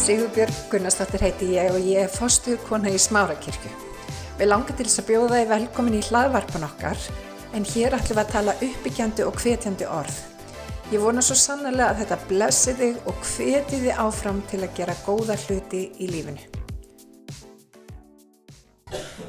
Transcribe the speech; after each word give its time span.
Sigurbjörg 0.00 0.54
Gunnarsdóttir 0.72 1.20
heiti 1.20 1.46
ég 1.58 1.74
og 1.74 1.82
ég 1.84 2.06
er 2.06 2.08
fostuð 2.08 2.56
kona 2.64 2.88
í 2.88 2.96
Smárakirkju. 2.96 3.68
Við 4.38 4.48
langar 4.48 4.72
til 4.78 4.86
þess 4.86 5.02
að 5.02 5.10
bjóða 5.10 5.40
þið 5.42 5.50
velkomin 5.50 5.96
í 5.98 6.00
hlaðvarpan 6.06 6.64
okkar 6.64 7.02
en 7.52 7.66
hér 7.68 7.96
ætlum 7.98 8.16
við 8.16 8.22
að 8.22 8.30
tala 8.32 8.54
uppbyggjandi 8.64 9.26
og 9.28 9.36
hvetjandi 9.42 9.88
orð. 9.92 10.16
Ég 10.94 11.04
vona 11.04 11.20
svo 11.20 11.36
sannlega 11.36 11.90
að 11.90 12.00
þetta 12.00 12.18
blessi 12.30 12.74
þig 12.80 13.10
og 13.12 13.20
hveti 13.28 13.82
þið 13.82 14.00
áfram 14.06 14.40
til 14.48 14.62
að 14.64 14.72
gera 14.80 14.96
góða 15.04 15.36
hluti 15.44 15.82
í 16.00 16.08
lífinu. 16.14 16.48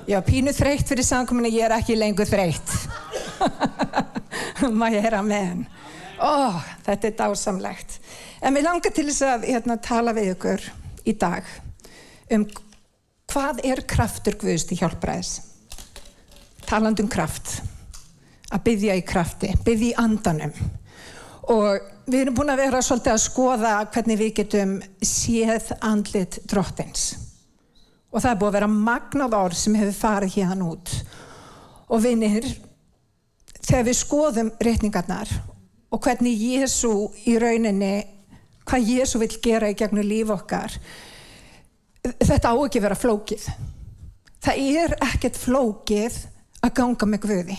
Já, 0.08 0.22
pínu 0.24 0.56
þreytt 0.56 0.88
fyrir 0.88 1.06
samkominu, 1.06 1.52
ég 1.52 1.68
er 1.68 1.76
ekki 1.82 2.00
lengur 2.00 2.32
þreytt. 2.32 2.78
Má 4.80 4.88
ég 4.88 5.04
heyra 5.04 5.20
með 5.20 5.50
henn. 5.50 5.68
Ó, 6.22 6.64
þetta 6.88 7.12
er 7.12 7.20
dásamlegt. 7.20 8.01
En 8.42 8.58
við 8.58 8.66
langar 8.66 8.94
til 8.94 9.06
þess 9.06 9.22
að 9.28 9.48
hérna, 9.52 9.78
tala 9.78 10.14
við 10.18 10.34
ykkur 10.34 10.64
í 11.06 11.14
dag 11.22 11.48
um 12.34 12.46
hvað 13.32 13.62
er 13.68 13.84
kraftur 13.88 14.38
Guðust 14.40 14.72
í 14.74 14.80
hjálpræðis. 14.80 15.34
Taland 16.68 17.00
um 17.04 17.10
kraft. 17.12 17.60
Að 18.52 18.64
byggja 18.66 18.96
í 19.00 19.04
krafti, 19.08 19.52
byggja 19.64 19.92
í 19.92 19.98
andanum. 20.02 20.54
Og 21.52 21.80
við 22.08 22.26
erum 22.26 22.38
búin 22.38 22.52
að 22.54 22.64
vera 22.66 22.82
svolítið 22.84 23.14
að 23.14 23.24
skoða 23.24 23.74
hvernig 23.94 24.20
við 24.20 24.34
getum 24.42 24.74
séð 25.06 25.72
andlit 25.80 26.40
drottins. 26.50 27.06
Og 28.12 28.20
það 28.20 28.32
er 28.32 28.40
búin 28.42 28.52
að 28.52 28.58
vera 28.58 28.72
magnað 28.72 29.38
orð 29.38 29.60
sem 29.62 29.78
hefur 29.80 29.98
farið 30.02 30.36
hérna 30.40 30.68
út. 30.74 30.92
Og 31.92 32.04
vinnir, 32.04 32.48
þegar 33.62 33.88
við 33.88 34.00
skoðum 34.02 34.52
reyningarnar 34.60 35.32
og 35.92 36.04
hvernig 36.04 36.40
Jésu 36.40 37.12
í 37.28 37.38
rauninni, 37.40 37.96
hvað 38.72 38.88
Jésu 38.88 39.20
vil 39.20 39.34
gera 39.44 39.68
í 39.68 39.76
gegnum 39.76 40.08
líf 40.08 40.32
okkar, 40.32 40.78
þetta 42.24 42.54
á 42.54 42.56
ekki 42.56 42.82
vera 42.84 42.96
flókið. 42.96 43.50
Það 44.42 44.62
er 44.80 44.96
ekkert 45.06 45.38
flókið 45.38 46.16
að 46.64 46.74
ganga 46.80 47.10
með 47.10 47.26
Guði. 47.26 47.58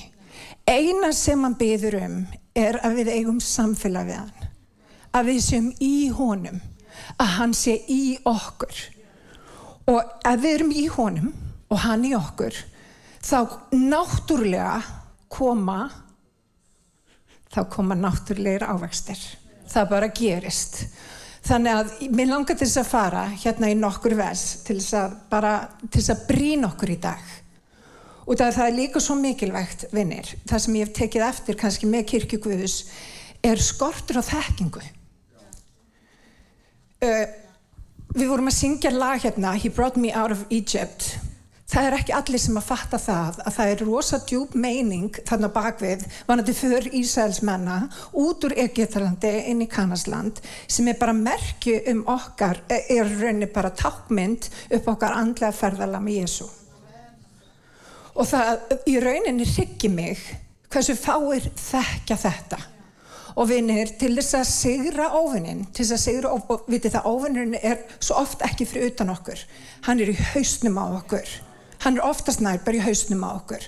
Eina 0.66 1.12
sem 1.14 1.42
hann 1.44 1.58
byður 1.58 1.98
um 2.00 2.16
er 2.56 2.78
að 2.82 2.96
við 3.02 3.12
eigum 3.12 3.40
samfélag 3.44 4.08
við 4.08 4.18
hann. 4.22 4.48
Að 5.12 5.28
við 5.28 5.40
séum 5.44 5.68
í 5.84 6.08
honum, 6.16 6.58
að 7.20 7.32
hann 7.36 7.54
sé 7.56 7.76
í 7.92 8.16
okkur. 8.24 8.82
Og 9.92 10.00
ef 10.00 10.40
við 10.40 10.56
erum 10.56 10.72
í 10.72 10.86
honum 10.96 11.28
og 11.68 11.84
hann 11.84 12.06
í 12.08 12.14
okkur, 12.16 12.56
þá 13.20 13.38
náttúrulega 13.76 14.80
koma 15.32 15.90
þá 17.52 17.62
koma 17.68 17.96
náttúrulegir 17.98 18.64
ávægstir. 18.64 19.20
Það 19.72 19.90
bara 19.92 20.12
gerist. 20.12 20.82
Þannig 21.42 21.74
að 21.74 21.92
mér 22.14 22.28
langar 22.30 22.54
til 22.58 22.68
þess 22.68 22.80
að 22.84 22.90
fara 22.92 23.22
hérna 23.32 23.70
í 23.72 23.78
nokkur 23.78 24.14
vers 24.14 24.42
til 24.66 24.76
þess 24.78 24.98
að 25.00 25.14
bara, 25.32 25.54
til 25.88 25.98
þess 25.98 26.12
að 26.14 26.26
brín 26.28 26.68
okkur 26.68 26.92
í 26.94 26.98
dag. 27.02 27.32
Og 28.22 28.38
það 28.38 28.60
er 28.62 28.76
líka 28.76 29.02
svo 29.02 29.16
mikilvægt, 29.18 29.88
vinnir, 29.90 30.28
það 30.46 30.62
sem 30.62 30.76
ég 30.78 30.86
hef 30.86 30.94
tekið 30.94 31.24
eftir 31.26 31.58
kannski 31.58 31.88
með 31.90 32.04
kirkjugvöðus, 32.12 32.76
er 33.42 33.58
skortur 33.58 34.20
á 34.20 34.28
þekkingu. 34.28 34.82
Uh, 37.02 37.24
við 38.14 38.30
vorum 38.30 38.52
að 38.52 38.58
syngja 38.60 38.92
lag 38.94 39.18
hérna, 39.24 39.56
He 39.58 39.72
brought 39.74 39.98
me 39.98 40.12
out 40.14 40.30
of 40.30 40.46
Egypt, 40.54 41.16
það 41.72 41.88
er 41.88 41.96
ekki 41.96 42.14
allir 42.16 42.42
sem 42.42 42.58
að 42.60 42.68
fatta 42.68 43.00
það 43.00 43.38
að 43.42 43.56
það 43.56 43.72
er 43.72 43.84
rosa 43.86 44.20
djúb 44.28 44.56
meining 44.60 45.20
þarna 45.28 45.48
bakvið 45.54 46.06
vanandi 46.28 46.54
för 46.56 46.88
Ísæls 47.00 47.40
menna 47.48 47.78
út 48.12 48.44
úr 48.44 48.56
Egiptalandi 48.66 49.32
inn 49.52 49.64
í 49.64 49.70
Kanasland 49.72 50.42
sem 50.66 50.90
er 50.92 50.98
bara 51.00 51.16
merkju 51.16 51.78
um 51.94 52.02
okkar 52.12 52.60
er 52.68 53.08
rauninni 53.08 53.48
bara 53.52 53.72
tákmynd 53.72 54.50
upp 54.78 54.90
okkar 54.94 55.16
andlega 55.16 55.54
ferðala 55.56 56.02
með 56.02 56.20
Jésu 56.20 56.48
og 58.12 58.28
það 58.28 58.76
í 58.92 58.98
rauninni 59.00 59.48
riggi 59.48 59.88
mig 59.88 60.20
hversu 60.72 60.96
fáir 60.96 61.48
þekkja 61.58 62.18
þetta. 62.20 62.58
Og 63.32 63.48
vinir 63.48 63.94
til 63.96 64.10
þess 64.18 64.34
að 64.36 64.50
sigra 64.50 65.06
óvinnin 65.16 65.62
til 65.72 65.86
þess 65.86 65.94
að 65.96 66.02
sigra 66.02 66.32
og 66.36 66.66
vitið 66.68 66.98
það 66.98 67.06
óvinnin 67.08 67.54
er 67.56 67.78
svo 67.96 68.18
oft 68.20 68.44
ekki 68.44 68.66
fyrir 68.68 68.92
utan 68.92 69.12
okkur. 69.14 69.40
Hann 69.88 70.02
er 70.04 70.12
í 70.12 70.18
hausnum 70.34 70.76
á 70.76 70.84
okkur 70.98 71.32
hann 71.82 71.98
er 71.98 72.06
oftast 72.06 72.42
nær 72.44 72.62
bara 72.64 72.78
í 72.78 72.84
hausnum 72.84 73.26
á 73.26 73.30
okkur. 73.34 73.66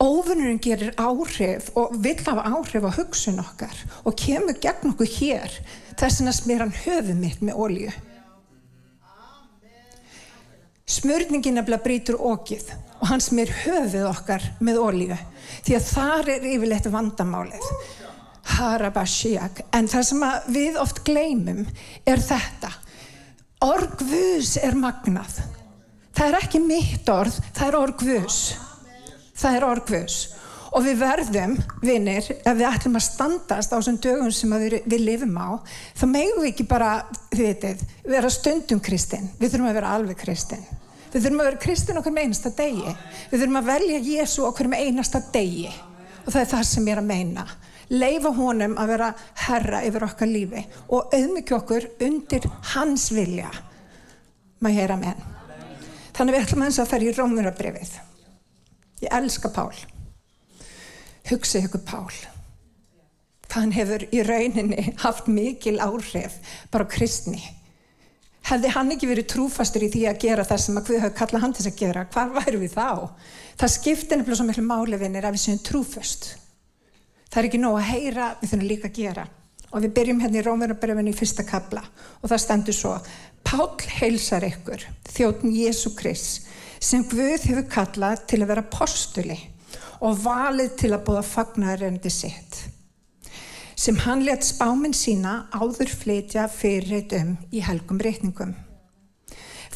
Óvinnurinn 0.00 0.62
gerir 0.64 0.94
áhrif 0.96 1.68
og 1.76 1.96
vill 2.00 2.20
hafa 2.24 2.46
áhrif 2.48 2.86
á 2.88 2.90
hugsun 2.96 3.42
okkar 3.42 3.74
og 4.04 4.16
kemur 4.16 4.56
gegn 4.62 4.94
okkur 4.94 5.10
hér. 5.18 5.58
Þess 6.00 6.24
að 6.24 6.38
smir 6.38 6.64
hann 6.64 6.78
höfuð 6.84 7.18
mitt 7.20 7.42
með 7.44 7.60
ólíu 7.60 7.92
smörningin 10.90 11.54
nefnilega 11.54 11.84
brýtur 11.84 12.18
okið 12.18 12.70
og 13.00 13.08
hann 13.12 13.22
smir 13.22 13.50
höfuð 13.62 14.08
okkar 14.10 14.44
með 14.64 14.80
ólíu 14.82 15.18
því 15.64 15.76
að 15.76 15.88
þar 15.88 16.30
er 16.34 16.46
yfirleitt 16.50 16.88
vandamálið. 16.90 17.68
Harabashiak. 18.50 19.62
En 19.76 19.86
það 19.88 20.06
sem 20.08 20.22
við 20.50 20.78
oft 20.80 21.02
gleymum 21.06 21.62
er 22.08 22.22
þetta. 22.24 22.72
Orgvus 23.64 24.56
er 24.60 24.76
magnað 24.80 25.38
það 26.16 26.26
er 26.26 26.40
ekki 26.42 26.60
mitt 26.64 27.08
orð, 27.12 27.38
það 27.54 27.68
er 27.68 27.80
orgvus 27.80 28.42
það 29.40 29.56
er 29.56 29.66
orgvus 29.66 30.18
og 30.70 30.84
við 30.86 31.00
verðum, 31.00 31.56
vinnir 31.82 32.26
ef 32.36 32.52
við 32.54 32.66
ætlum 32.68 32.98
að 33.00 33.06
standast 33.08 33.72
á 33.74 33.78
þessum 33.78 33.98
dögum 34.02 34.30
sem 34.34 34.52
við, 34.54 34.76
við 34.86 35.06
lifum 35.06 35.38
á 35.40 35.58
þá 35.98 36.04
megum 36.10 36.44
við 36.44 36.52
ekki 36.52 36.66
bara, 36.70 36.92
þið 37.32 37.46
veitir 37.48 37.82
vera 38.06 38.30
stundum 38.30 38.82
kristinn, 38.84 39.32
við 39.40 39.54
þurfum 39.54 39.70
að 39.70 39.80
vera 39.80 39.94
alveg 39.96 40.20
kristinn. 40.20 40.62
Við 41.10 41.24
þurfum 41.24 41.40
að 41.42 41.48
vera 41.48 41.62
kristinn 41.64 41.98
okkur 41.98 42.14
með 42.14 42.28
einasta 42.28 42.52
degi. 42.54 42.92
Við 43.32 43.40
þurfum 43.42 43.58
að 43.58 43.70
velja 43.72 44.02
Jésu 44.06 44.44
okkur 44.46 44.70
með 44.70 44.84
einasta 44.86 45.20
degi. 45.34 45.72
Og 46.20 46.28
það 46.28 46.40
er 46.44 46.52
það 46.52 46.62
sem 46.68 46.86
ég 46.86 46.94
er 46.94 47.02
að 47.02 47.08
meina. 47.08 47.46
Leifa 47.90 48.30
honum 48.36 48.78
að 48.78 48.92
vera 48.94 49.10
herra 49.48 49.82
yfir 49.88 50.06
okkar 50.06 50.30
lífi 50.30 50.62
og 50.86 51.10
auðmyggja 51.10 51.58
okkur 51.58 51.88
undir 52.06 52.46
hans 52.76 53.10
vilja. 53.10 53.50
Maður 54.62 54.78
heyra 54.78 55.02
menn 55.02 55.29
Þannig 56.16 56.36
við 56.36 56.44
ætlum 56.46 56.66
að 56.66 56.90
fara 56.90 57.06
í 57.06 57.14
Rómurabrifið. 57.16 57.94
Ég 59.04 59.14
elska 59.16 59.50
Pál. 59.54 59.72
Hugsa 61.30 61.62
ykkur 61.62 61.82
Pál. 61.86 62.10
Hann 63.50 63.72
hefur 63.74 64.04
í 64.14 64.22
rauninni 64.22 64.92
haft 65.02 65.26
mikil 65.30 65.78
áhrif 65.82 66.36
bara 66.70 66.86
kristni. 66.90 67.40
Hefði 68.46 68.70
hann 68.74 68.92
ekki 68.94 69.08
verið 69.10 69.28
trúfastur 69.32 69.84
í 69.84 69.90
því 69.92 70.04
að 70.10 70.20
gera 70.22 70.44
það 70.46 70.62
sem 70.64 70.78
að 70.78 70.92
við 70.92 71.02
höfum 71.04 71.16
kallað 71.18 71.42
hann 71.44 71.56
til 71.56 71.66
að 71.68 71.80
gera, 71.80 72.06
hvar 72.14 72.30
væru 72.38 72.62
við 72.62 72.76
þá? 72.76 72.86
Það 73.60 73.74
skiptir 73.74 74.20
nefnilega 74.20 74.38
svo 74.38 74.46
miklu 74.48 74.64
málivinir 74.66 75.26
að 75.26 75.36
við 75.36 75.42
séum 75.44 75.60
trúfast. 75.66 76.30
Það 77.30 77.42
er 77.42 77.48
ekki 77.50 77.60
nóg 77.60 77.76
að 77.78 77.90
heyra, 77.90 78.30
við 78.40 78.52
þurfum 78.52 78.70
líka 78.70 78.88
að 78.88 78.96
gera. 78.96 79.26
Og 79.70 79.84
við 79.84 79.92
byrjum 79.94 80.22
hérna 80.24 80.40
í 80.40 80.44
Rómurabrifinu 80.46 81.12
í 81.12 81.16
fyrsta 81.16 81.44
kabla 81.46 81.82
og 82.20 82.30
það 82.30 82.42
stendur 82.42 82.76
svo 82.76 82.94
Pál 83.46 83.70
heilsar 83.98 84.44
ykkur, 84.46 84.82
þjóttn 85.10 85.50
Jésu 85.54 85.94
Krist, 85.96 86.44
sem 86.80 87.02
Guð 87.08 87.46
hefur 87.48 87.66
kallað 87.72 88.24
til 88.30 88.42
að 88.42 88.50
vera 88.52 88.66
postuli 88.70 89.38
og 90.00 90.20
valið 90.22 90.76
til 90.80 90.90
að 90.94 91.04
búða 91.08 91.24
fagnarrendi 91.26 92.12
sitt, 92.12 92.60
sem 93.76 93.98
hann 94.04 94.24
let 94.24 94.46
spáminn 94.46 94.96
sína 94.96 95.50
áður 95.52 95.92
flytja 95.92 96.46
fyrirreit 96.52 97.12
um 97.18 97.34
í 97.52 97.64
helgum 97.64 98.00
reikningum. 98.00 98.54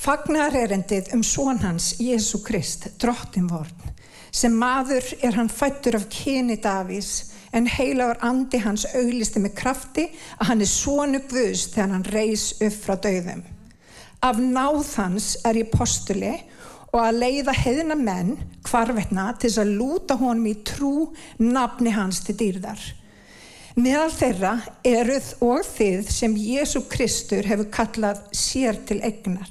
Fagnarrendið 0.05 1.13
um 1.17 1.23
són 1.25 1.61
hans, 1.65 1.95
Jésu 2.01 2.43
Krist, 2.45 2.91
drottinvorn, 3.01 3.93
sem 4.31 4.53
maður 4.53 5.07
er 5.25 5.39
hann 5.39 5.53
fættur 5.53 5.97
af 5.99 6.09
kyni 6.13 6.59
Davís, 6.61 7.34
en 7.55 7.71
heilagur 7.71 8.21
andi 8.27 8.61
hans 8.65 8.87
auglisti 8.93 9.43
með 9.43 9.57
krafti 9.63 10.09
að 10.39 10.49
hann 10.51 10.65
er 10.67 10.71
sónu 10.71 11.23
Guðs 11.31 11.69
þegar 11.75 11.93
hann 11.97 12.09
reys 12.15 12.53
upp 12.61 12.81
frá 12.83 12.99
döðum 12.99 13.45
af 14.25 14.41
náð 14.41 14.85
hans 14.97 15.35
er 15.45 15.59
ég 15.61 15.73
postuli 15.73 16.33
og 16.95 17.01
að 17.03 17.19
leiða 17.21 17.55
heiðina 17.59 17.97
menn 17.99 18.37
hvarvetna 18.65 19.33
til 19.37 19.51
þess 19.51 19.61
að 19.61 19.73
lúta 19.81 20.17
honum 20.21 20.47
í 20.49 20.55
trú 20.65 20.93
nafni 21.43 21.93
hans 21.93 22.23
til 22.25 22.37
dýrðar. 22.41 22.81
Meðal 23.75 24.13
þeirra 24.15 24.53
eruð 24.87 25.31
og 25.43 25.65
þið 25.67 26.11
sem 26.15 26.37
Jésu 26.39 26.85
Kristur 26.89 27.49
hefur 27.51 27.69
kallað 27.75 28.23
sér 28.39 28.79
til 28.87 29.01
egnar. 29.05 29.51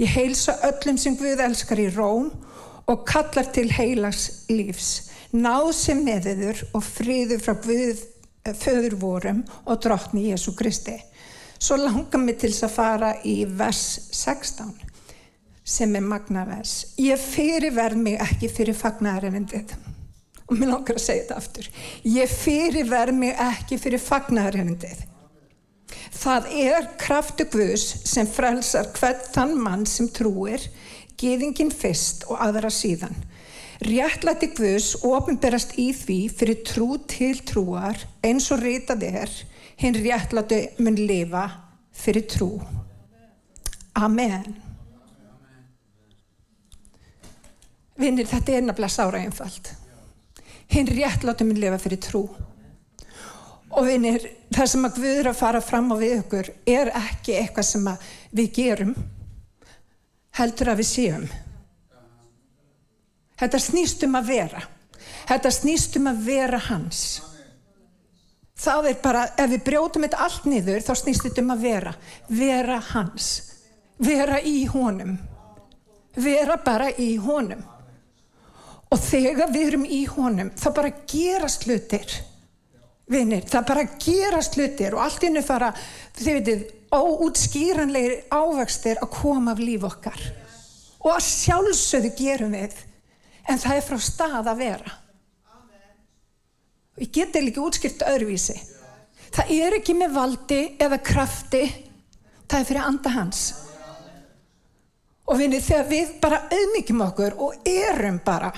Ég 0.00 0.10
heilsa 0.16 0.56
öllum 0.66 0.98
sem 0.98 1.16
Guð 1.16 1.44
elskar 1.44 1.80
í 1.80 1.86
róm 1.94 2.32
og 2.90 3.04
kallar 3.06 3.48
til 3.54 3.70
heilags 3.70 4.48
lífs. 4.50 5.09
Náð 5.30 5.68
sem 5.78 6.00
meðiður 6.02 6.64
og 6.74 6.82
friður 6.82 7.42
frá 7.44 7.54
Guð 7.62 8.00
föður 8.58 8.96
vorum 8.98 9.44
og 9.64 9.78
drottni 9.84 10.30
Jésu 10.30 10.56
Kristi. 10.58 10.96
Svo 11.60 11.76
langar 11.76 12.18
mig 12.22 12.40
til 12.40 12.50
að 12.50 12.72
fara 12.72 13.12
í 13.22 13.44
vers 13.44 14.08
16 14.10 14.72
sem 15.70 15.94
er 15.94 16.02
magnavers. 16.02 16.96
Ég 16.98 17.20
fyrirverð 17.20 18.00
mig 18.00 18.18
ekki 18.18 18.50
fyrir 18.50 18.74
fagnarerindið. 18.74 19.76
Og 20.50 20.56
mér 20.58 20.72
langar 20.72 20.98
að 20.98 21.04
segja 21.04 21.22
þetta 21.22 21.38
aftur. 21.38 21.68
Ég 22.10 22.32
fyrirverð 22.32 23.18
mig 23.20 23.36
ekki 23.38 23.78
fyrir 23.78 24.02
fagnarerindið. 24.02 25.04
Það 26.20 26.48
er 26.64 26.88
kraftu 26.98 27.46
Guðs 27.52 27.84
sem 28.08 28.26
frelsar 28.26 28.90
hvern 28.96 29.22
þann 29.34 29.54
mann 29.62 29.86
sem 29.86 30.08
trúir, 30.10 30.64
geðingin 31.20 31.70
fyrst 31.70 32.26
og 32.26 32.40
aðra 32.42 32.72
síðan. 32.72 33.14
Réttlæti 33.80 34.50
Guðs 34.52 34.92
ofinberast 35.08 35.72
í 35.80 35.86
því 35.96 36.18
fyrir 36.36 36.58
trú 36.68 36.98
til 37.08 37.38
trúar 37.48 37.96
eins 38.20 38.50
og 38.52 38.60
ritað 38.60 39.06
er, 39.08 39.32
hinn 39.80 39.96
réttlæti 39.96 40.60
mun 40.84 40.98
lifa 41.00 41.46
fyrir 41.96 42.26
trú. 42.28 42.50
Amen. 43.96 44.52
Vinnir, 48.00 48.28
þetta 48.28 48.52
er 48.58 48.68
nefnilega 48.68 48.92
sára 48.92 49.24
einfalt. 49.24 49.72
Hinn 50.70 50.92
réttlæti 50.92 51.48
mun 51.48 51.60
lifa 51.64 51.80
fyrir 51.80 52.04
trú. 52.04 52.26
Og 53.70 53.86
vinir, 53.86 54.26
það 54.52 54.72
sem 54.74 54.88
að 54.88 54.96
Guður 55.00 55.32
að 55.32 55.40
fara 55.40 55.60
fram 55.64 55.92
á 55.94 55.96
við 55.96 56.18
ykkur 56.20 56.48
er 56.68 56.92
ekki 57.00 57.38
eitthvað 57.38 57.68
sem 57.70 57.92
við 58.36 58.56
gerum, 58.56 58.96
heldur 60.36 60.72
að 60.74 60.82
við 60.82 60.90
séum. 60.90 61.30
Þetta 63.40 63.60
snýst 63.62 64.04
um 64.06 64.18
að 64.20 64.30
vera. 64.34 64.62
Þetta 65.30 65.52
snýst 65.54 65.96
um 66.00 66.08
að 66.10 66.22
vera 66.26 66.60
hans. 66.68 67.02
Það 68.60 68.90
er 68.90 68.96
bara, 69.00 69.24
ef 69.40 69.50
við 69.54 69.62
brjótum 69.64 70.04
þetta 70.04 70.24
allt 70.26 70.48
niður, 70.50 70.82
þá 70.84 70.92
snýst 71.00 71.24
þetta 71.24 71.44
um 71.44 71.52
að 71.54 71.62
vera. 71.64 71.94
Vera 72.28 72.80
hans. 72.92 73.28
Vera 74.00 74.40
í 74.44 74.64
honum. 74.68 75.14
Vera 76.16 76.58
bara 76.60 76.90
í 76.92 77.14
honum. 77.22 77.62
Og 78.90 78.98
þegar 79.00 79.52
við 79.54 79.70
erum 79.70 79.86
í 79.86 80.02
honum, 80.10 80.50
þá 80.58 80.68
bara 80.74 80.92
gerast 81.08 81.64
hlutir 81.68 82.20
vinir, 83.10 83.46
það 83.48 83.66
bara 83.70 83.86
gera 84.02 84.42
slutir 84.44 84.94
og 84.94 85.04
allt 85.04 85.26
innu 85.26 85.42
fara, 85.44 85.72
þið 86.18 86.36
veitir, 86.38 86.62
óútskýranlegir 86.90 88.14
ávægstir 88.34 88.98
að 89.02 89.12
koma 89.14 89.54
af 89.54 89.62
líf 89.62 89.86
okkar. 89.86 90.22
Og 91.00 91.12
að 91.14 91.26
sjálfsögðu 91.26 92.10
gerum 92.18 92.56
við, 92.56 92.74
en 93.48 93.60
það 93.60 93.76
er 93.76 93.86
frá 93.86 94.00
stað 94.02 94.50
að 94.52 94.60
vera. 94.64 94.96
Og 96.96 97.04
ég 97.04 97.12
geti 97.14 97.44
líka 97.44 97.62
útskýrt 97.64 98.04
öðruvísi. 98.08 98.58
Það 99.30 99.52
er 99.56 99.78
ekki 99.78 99.94
með 99.94 100.16
valdi 100.16 100.60
eða 100.82 100.98
krafti, 101.06 101.62
það 102.50 102.58
er 102.58 102.68
fyrir 102.68 102.86
anda 102.88 103.14
hans. 103.14 103.44
Og 105.30 105.38
vinir, 105.38 105.62
þegar 105.62 105.86
við 105.86 106.12
bara 106.20 106.42
auðmyggjum 106.50 107.06
okkur 107.06 107.38
og 107.38 107.70
erum 107.70 108.18
bara 108.26 108.50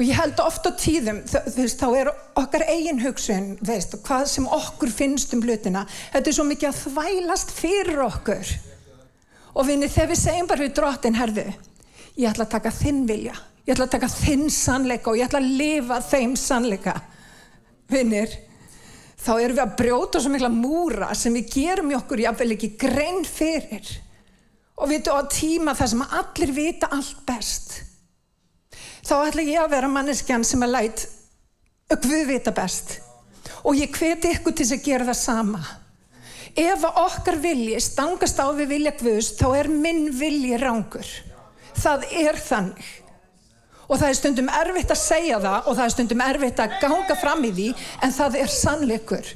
og 0.00 0.06
ég 0.08 0.16
held 0.16 0.38
ofta 0.40 0.70
tíðum 0.80 1.18
veist, 1.28 1.76
þá 1.76 1.88
er 1.98 2.08
okkar 2.40 2.64
eigin 2.72 3.02
hugsun 3.02 3.50
veist, 3.60 3.98
hvað 4.06 4.28
sem 4.32 4.46
okkur 4.48 4.92
finnst 4.94 5.34
um 5.36 5.42
hlutina 5.44 5.82
þetta 6.14 6.30
er 6.30 6.36
svo 6.38 6.46
mikið 6.48 6.70
að 6.70 6.78
þvælast 6.86 7.52
fyrir 7.52 8.00
okkur 8.06 8.54
og 9.52 9.68
vinni 9.68 9.90
þegar 9.92 10.12
við 10.14 10.22
segjum 10.22 10.48
bara 10.48 10.64
við 10.64 10.72
drottin 10.78 11.18
herðu 11.20 11.44
ég 12.16 12.30
ætla 12.30 12.46
að 12.46 12.54
taka 12.54 12.72
þinn 12.72 13.02
vilja 13.10 13.36
ég 13.70 13.76
ætla 13.76 13.86
að 13.86 13.92
taka 13.94 14.10
þinn 14.10 14.48
sannleika 14.50 15.12
og 15.12 15.18
ég 15.20 15.28
ætla 15.28 15.38
að 15.38 15.50
lifa 15.60 16.00
þeim 16.02 16.32
sannleika. 16.38 16.94
Vinnir 17.90 18.32
þá 19.20 19.30
erum 19.36 19.54
við 19.58 19.62
að 19.62 19.76
brjóta 19.78 20.22
svo 20.22 20.32
mikla 20.32 20.50
múra 20.50 21.10
sem 21.14 21.36
við 21.38 21.52
gerum 21.54 21.92
í 21.92 21.98
okkur 21.98 22.24
jáfnvel 22.24 22.56
ekki 22.56 22.72
grein 22.80 23.22
fyrir. 23.28 23.86
Og 24.80 24.90
við 24.90 25.06
erum 25.12 25.22
á 25.22 25.30
tíma 25.30 25.76
þar 25.78 25.92
sem 25.92 26.02
allir 26.08 26.54
vita 26.56 26.90
allt 26.90 27.22
best. 27.28 27.78
Þá 29.06 29.14
ætla 29.28 29.46
ég 29.46 29.62
að 29.62 29.72
vera 29.76 29.92
manneskjan 29.92 30.46
sem 30.46 30.66
er 30.66 30.74
lætt 30.74 31.06
Guð 31.90 32.26
vita 32.26 32.50
best. 32.54 32.98
Og 33.66 33.78
ég 33.78 33.94
hveti 33.94 34.34
ykkur 34.34 34.54
til 34.56 34.66
að 34.66 34.84
gera 34.84 35.06
það 35.08 35.18
sama. 35.20 35.62
Ef 36.58 36.84
okkar 36.90 37.38
vilji 37.38 37.78
stangast 37.82 38.38
á 38.42 38.50
við 38.50 38.70
vilja 38.74 38.98
Guðs 38.98 39.34
þá 39.38 39.48
er 39.62 39.70
minn 39.70 40.08
vilji 40.18 40.58
rángur 40.58 41.10
það 41.80 42.06
er 42.22 42.38
þannig 42.40 42.88
og 43.90 43.98
það 43.98 44.08
er 44.08 44.18
stundum 44.20 44.50
erfitt 44.54 44.94
að 44.94 45.02
segja 45.02 45.42
það 45.42 45.66
og 45.66 45.76
það 45.76 45.84
er 45.84 45.94
stundum 45.96 46.24
erfitt 46.24 46.62
að 46.62 46.78
ganga 46.84 47.18
fram 47.18 47.44
í 47.44 47.52
því 47.56 47.68
en 48.06 48.14
það 48.14 48.38
er 48.44 48.54
sannleikur 48.54 49.34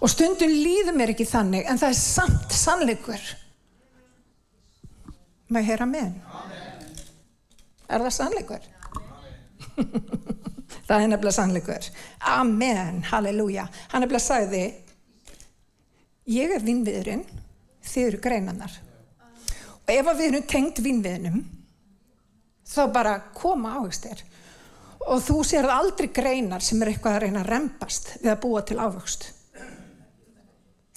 og 0.00 0.12
stundum 0.14 0.54
líður 0.54 0.96
mér 0.96 1.12
ekki 1.16 1.28
þannig 1.28 1.66
en 1.66 1.82
það 1.82 1.92
er 1.92 2.00
samt 2.00 2.56
sannleikur 2.56 3.30
maður 5.50 5.72
heyra 5.72 5.90
með 5.90 6.14
Er 7.90 8.04
það 8.04 8.12
sannleikur? 8.14 8.66
það 10.86 10.96
er 10.96 11.08
nefnilega 11.10 11.34
sannleikur. 11.34 11.88
Amen, 12.36 13.00
halleluja. 13.10 13.64
Hann 13.90 14.04
nefnilega 14.04 14.22
sagði, 14.22 14.62
ég 16.30 16.54
er 16.54 16.62
vinnviðurinn, 16.62 17.24
þið 17.90 18.06
eru 18.06 18.20
greinannar. 18.22 18.76
Og 19.80 19.90
ef 19.96 20.12
við 20.12 20.26
erum 20.28 20.46
tengt 20.52 20.78
vinnviðinum, 20.84 21.42
þá 22.70 22.82
bara 22.94 23.18
koma 23.34 23.76
áhugstir. 23.78 24.22
Og 25.10 25.22
þú 25.24 25.42
sér 25.46 25.68
aldrei 25.72 26.10
greinar 26.12 26.62
sem 26.62 26.80
er 26.82 26.92
eitthvað 26.92 27.16
að 27.16 27.22
reyna 27.24 27.44
að 27.44 27.52
rempast 27.54 28.16
við 28.20 28.32
að 28.34 28.42
búa 28.42 28.64
til 28.66 28.78
áhugst. 28.78 29.30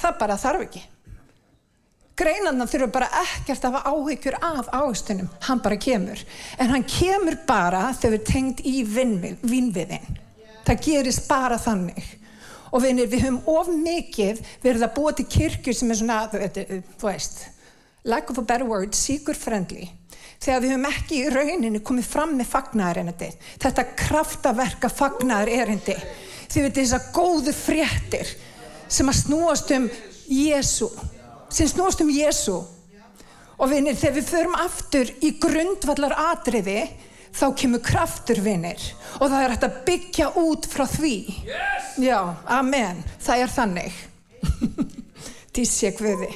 Það 0.04 0.18
bara 0.20 0.40
þarf 0.40 0.66
ekki. 0.68 0.84
Greinarnar 2.14 2.70
þurfa 2.70 2.92
bara 2.94 3.08
ekkert 3.24 3.64
að 3.66 3.74
hafa 3.74 3.94
áhyggjur 3.96 4.36
af 4.46 4.68
áherstunum, 4.70 5.30
hann 5.48 5.62
bara 5.66 5.80
kemur. 5.82 6.20
En 6.62 6.70
hann 6.70 6.84
kemur 6.86 7.40
bara 7.48 7.88
þegar 7.98 8.14
við 8.14 8.28
tengt 8.28 8.62
í 8.70 8.84
vinnviðin. 8.86 10.20
Það 10.68 10.84
gerist 10.86 11.26
bara 11.28 11.58
þannig. 11.58 12.04
Og 12.74 12.84
vinir, 12.84 13.10
við 13.10 13.26
höfum 13.26 13.42
of 13.50 13.72
mikið 13.74 14.44
verið 14.62 14.86
að 14.86 14.94
búa 14.98 15.16
til 15.18 15.26
kirkju 15.30 15.74
sem 15.78 15.94
er 15.94 16.00
svona, 16.00 16.20
þú 16.30 17.08
veist, 17.08 17.44
lack 18.06 18.30
of 18.30 18.38
a 18.38 18.46
better 18.46 18.66
word, 18.70 18.94
seeker 18.98 19.38
friendly. 19.38 19.90
Þegar 20.44 20.64
við 20.64 20.74
höfum 20.74 20.88
ekki 20.90 21.20
í 21.22 21.32
rauninu 21.32 21.80
komið 21.88 22.08
fram 22.12 22.34
með 22.36 22.50
fagnæðarinandi. 22.52 23.30
Þetta 23.64 23.86
kraftaverka 23.96 24.90
fagnæðarerindi. 24.92 25.96
Þið 26.52 26.66
veitir 26.68 26.82
þess 26.82 26.98
að 26.98 27.10
góðu 27.16 27.54
fréttir 27.56 28.34
sem 28.92 29.10
að 29.10 29.20
snúast 29.22 29.72
um 29.78 29.88
Jésu 30.28 30.90
sem 31.54 31.70
snúast 31.70 32.02
um 32.02 32.10
Jésu 32.10 32.56
og 33.54 33.70
vinir 33.70 33.98
þegar 33.98 34.16
við 34.18 34.30
förum 34.32 34.56
aftur 34.58 35.10
í 35.24 35.34
grundvallar 35.42 36.16
atriði 36.32 36.80
þá 37.34 37.46
kemur 37.58 37.84
kraftur 37.86 38.42
vinir. 38.44 38.82
Og 39.22 39.30
það 39.30 39.40
er 39.40 39.54
hægt 39.54 39.68
að 39.68 39.78
byggja 39.88 40.32
út 40.42 40.68
frá 40.70 40.86
því. 40.90 41.18
Yes! 41.48 41.94
já, 42.02 42.18
amen. 42.50 43.04
Það 43.24 43.46
er 43.46 43.54
þannig. 43.54 44.02
Dísi 45.56 45.88
ekviði 45.92 46.34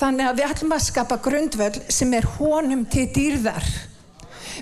þannig 0.00 0.30
að 0.30 0.40
við 0.40 0.50
ætlum 0.54 0.74
að 0.76 0.86
skapa 0.88 1.20
grundvöld 1.24 1.80
sem 1.92 2.12
er 2.16 2.28
honum 2.38 2.84
til 2.90 3.06
dýrðar 3.14 3.70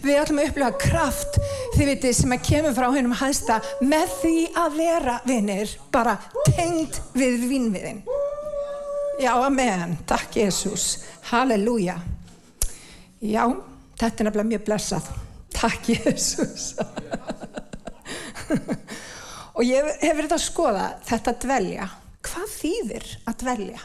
við 0.05 0.21
ætlum 0.21 0.43
að 0.43 0.51
upplifa 0.51 0.73
kraft 0.83 1.39
þið 1.77 1.85
veitir 1.93 2.17
sem 2.19 2.35
að 2.35 2.47
kemur 2.51 2.77
frá 2.77 2.89
hennum 2.95 3.19
hægsta 3.19 3.61
með 3.83 4.17
því 4.21 4.37
að 4.65 4.81
vera 4.83 5.21
vinir 5.27 5.79
bara 5.95 6.19
tengd 6.51 7.01
við 7.19 7.47
vinnviðin 7.51 8.03
Já, 9.19 9.33
amen. 9.47 9.97
Takk 10.07 10.37
Jésús. 10.37 10.99
Halleluja. 11.27 11.97
Já, 13.19 13.49
þetta 13.99 14.23
er 14.23 14.29
nefnilega 14.29 14.51
mjög 14.53 14.63
blessað. 14.69 15.09
Takk 15.51 15.89
Jésús. 15.91 16.69
og 19.59 19.65
ég 19.67 19.91
hef 20.05 20.15
verið 20.21 20.37
að 20.37 20.45
skoða 20.45 20.87
þetta 21.09 21.35
dvelja. 21.43 21.89
Hvað 22.29 22.55
þýðir 22.61 23.09
að 23.27 23.41
dvelja? 23.43 23.83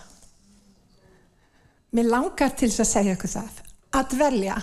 Mér 1.94 2.10
langar 2.10 2.56
til 2.58 2.72
þess 2.72 2.84
að 2.84 2.92
segja 2.92 3.18
ykkur 3.18 3.34
það. 3.36 3.62
Að 3.94 4.14
dvelja 4.16 4.58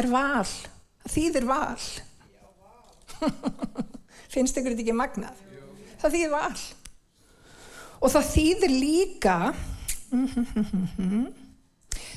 er 0.00 0.10
val. 0.10 0.52
Það 1.04 1.16
þýðir 1.16 1.48
val. 1.50 1.80
Finnst 4.32 4.56
ykkur 4.56 4.72
þetta 4.72 4.86
ekki 4.86 4.96
magnað? 4.96 5.42
Það 6.00 6.16
þýðir 6.16 6.32
val 6.32 6.60
og 8.00 8.12
það 8.14 8.30
þýðir 8.34 8.74
líka 8.74 9.36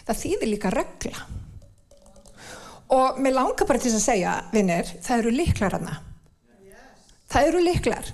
það 0.08 0.20
þýðir 0.22 0.52
líka 0.54 0.72
regla 0.74 1.28
og 2.94 3.20
mér 3.24 3.38
langar 3.38 3.68
bara 3.68 3.82
til 3.82 3.94
að 3.94 4.04
segja 4.04 4.34
vinnir, 4.54 4.90
það 5.04 5.24
eru 5.24 5.36
líklar 5.36 5.78
hana 5.78 5.98
það 7.32 7.50
eru 7.50 7.64
líklar 7.66 8.12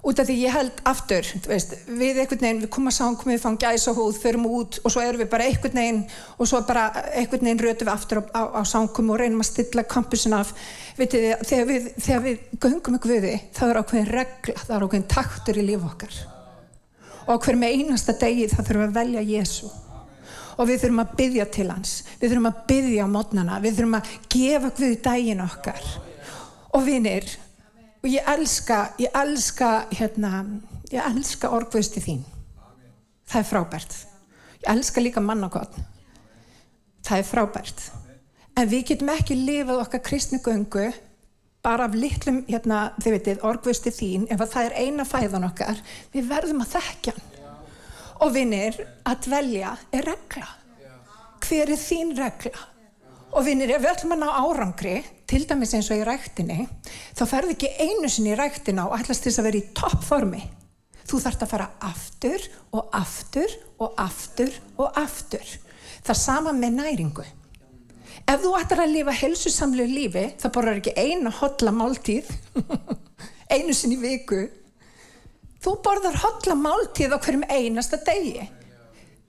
út 0.00 0.20
af 0.20 0.28
því 0.28 0.36
ég 0.40 0.54
held 0.54 0.78
aftur 0.88 1.26
veist, 1.44 1.74
við 1.86 2.22
einhvern 2.22 2.40
veginn, 2.40 2.62
við 2.64 2.70
komum 2.72 2.90
að 2.90 2.96
sáum 2.96 3.16
við 3.26 3.42
fáum 3.42 3.58
gæsa 3.60 3.92
húð, 3.96 4.16
förum 4.22 4.46
út 4.48 4.78
og 4.80 4.94
svo 4.94 5.02
erum 5.04 5.20
við 5.20 5.30
bara 5.32 5.48
einhvern 5.48 5.80
veginn 5.80 6.00
og 6.38 6.48
svo 6.48 6.62
bara 6.68 6.86
einhvern 7.10 7.44
veginn 7.44 7.60
rötum 7.60 7.90
við 7.90 7.92
aftur 7.92 8.22
á, 8.22 8.24
á, 8.32 8.42
á 8.56 8.62
sáum 8.64 8.88
og 9.12 9.20
reynum 9.20 9.44
að 9.44 9.50
stilla 9.50 9.84
kampusin 9.84 10.36
af. 10.38 10.54
Vitið, 10.96 11.28
þegar 11.48 11.68
við, 11.68 11.90
þegar 11.98 12.24
við 12.24 12.40
göngum 12.64 12.98
við 13.04 13.26
því 13.26 13.34
það 13.58 13.74
er 13.74 13.80
ákveðin 13.82 14.10
regla, 14.14 14.56
það 14.64 14.74
er 14.76 14.86
ákveðin 14.86 15.10
taktur 15.14 15.60
í 15.60 15.66
líf 15.68 15.86
okkar. 15.90 16.18
Og 17.30 17.44
hver 17.44 17.60
með 17.60 17.76
einasta 17.76 18.16
degi 18.16 18.48
það 18.50 18.70
þurfum 18.70 18.88
að 18.88 18.98
velja 19.00 19.28
Jésu 19.34 19.70
og 20.60 20.68
við 20.68 20.82
þurfum 20.82 21.04
að 21.04 21.12
byggja 21.16 21.44
til 21.54 21.68
hans 21.70 21.92
við 22.20 22.32
þurfum 22.32 22.48
að 22.50 22.64
byggja 22.68 23.04
á 23.06 23.08
mótnana 23.08 23.60
við 23.62 23.78
þurfum 23.78 23.96
að 23.96 24.10
gefa 24.34 24.72
Guði 24.76 24.98
daginn 25.04 25.44
okkar. 25.44 25.86
Og 26.76 26.84
vinir 26.86 27.26
og 28.00 28.08
ég 28.08 28.26
elska 28.34 28.82
ég 28.98 29.14
elska 29.14 29.70
hérna 29.92 30.44
ég 30.90 31.00
elska 31.04 31.50
orgvösti 31.52 32.02
þín. 32.02 32.24
Það 33.30 33.40
er 33.40 33.48
frábært. 33.52 33.96
Ég 34.60 34.68
elska 34.74 35.00
líka 35.00 35.20
mannakotn 35.20 35.90
það 37.06 37.22
er 37.22 37.28
frábært. 37.28 37.84
En 38.58 38.68
við 38.70 38.90
getum 38.92 39.12
ekki 39.14 39.36
lifað 39.38 39.84
okkar 39.84 40.02
kristni 40.04 40.40
göngu 40.44 40.90
bara 41.64 41.86
af 41.88 41.96
litlum, 41.96 42.40
hérna, 42.48 42.90
þið 43.02 43.14
veitir, 43.16 43.42
orgvösti 43.44 43.92
þín 43.92 44.24
ef 44.32 44.40
að 44.40 44.54
það 44.54 44.68
er 44.68 44.76
eina 44.84 45.06
fæðan 45.08 45.48
okkar. 45.50 45.80
Við 46.14 46.30
verðum 46.30 46.64
að 46.64 46.74
þekkja 46.76 47.14
hann. 47.16 47.26
Og 48.20 48.34
vinnir 48.34 48.76
að 49.08 49.22
dvelja 49.26 49.74
er 49.96 50.08
regla. 50.10 50.48
Hver 51.40 51.72
er 51.72 51.80
þín 51.80 52.14
regla? 52.18 52.66
Og 53.30 53.44
vinnir, 53.46 53.72
ef 53.72 53.84
við 53.84 53.92
ætlum 53.94 54.16
að 54.16 54.22
ná 54.24 54.30
árangri 54.42 54.96
til 55.30 55.46
dæmis 55.46 55.74
eins 55.76 55.90
og 55.92 56.00
í 56.00 56.06
ræktinni 56.06 56.64
þá 57.14 57.22
ferði 57.30 57.54
ekki 57.54 57.70
einu 57.78 58.08
sinni 58.10 58.32
í 58.34 58.38
ræktina 58.38 58.88
og 58.88 58.96
ætlast 58.98 59.26
þess 59.26 59.40
að 59.40 59.46
vera 59.46 59.60
í 59.60 59.68
toppformi. 59.78 60.40
Þú 61.06 61.20
þarfst 61.24 61.44
að 61.44 61.52
fara 61.52 61.68
aftur 61.86 62.46
og 62.74 62.94
aftur 62.94 63.54
og 63.82 64.00
aftur 64.02 64.56
og 64.78 64.98
aftur. 64.98 65.52
Það 66.06 66.18
sama 66.18 66.54
með 66.56 66.76
næringu. 66.80 67.26
Ef 68.30 68.42
þú 68.42 68.54
ætlar 68.58 68.84
að 68.84 68.94
lifa 68.96 69.16
helsusamlu 69.20 69.86
lífi 69.90 70.24
það 70.40 70.54
borðar 70.54 70.80
ekki 70.80 70.96
eina 70.98 71.32
hotla 71.34 71.74
máltíð 71.74 72.30
einu 73.54 73.74
sinni 73.74 73.98
viku. 74.02 74.44
Þú 75.60 75.76
borðar 75.84 76.18
hotla 76.24 76.56
máltíð 76.58 77.14
á 77.14 77.18
hverjum 77.18 77.46
einasta 77.50 78.00
degi 78.06 78.48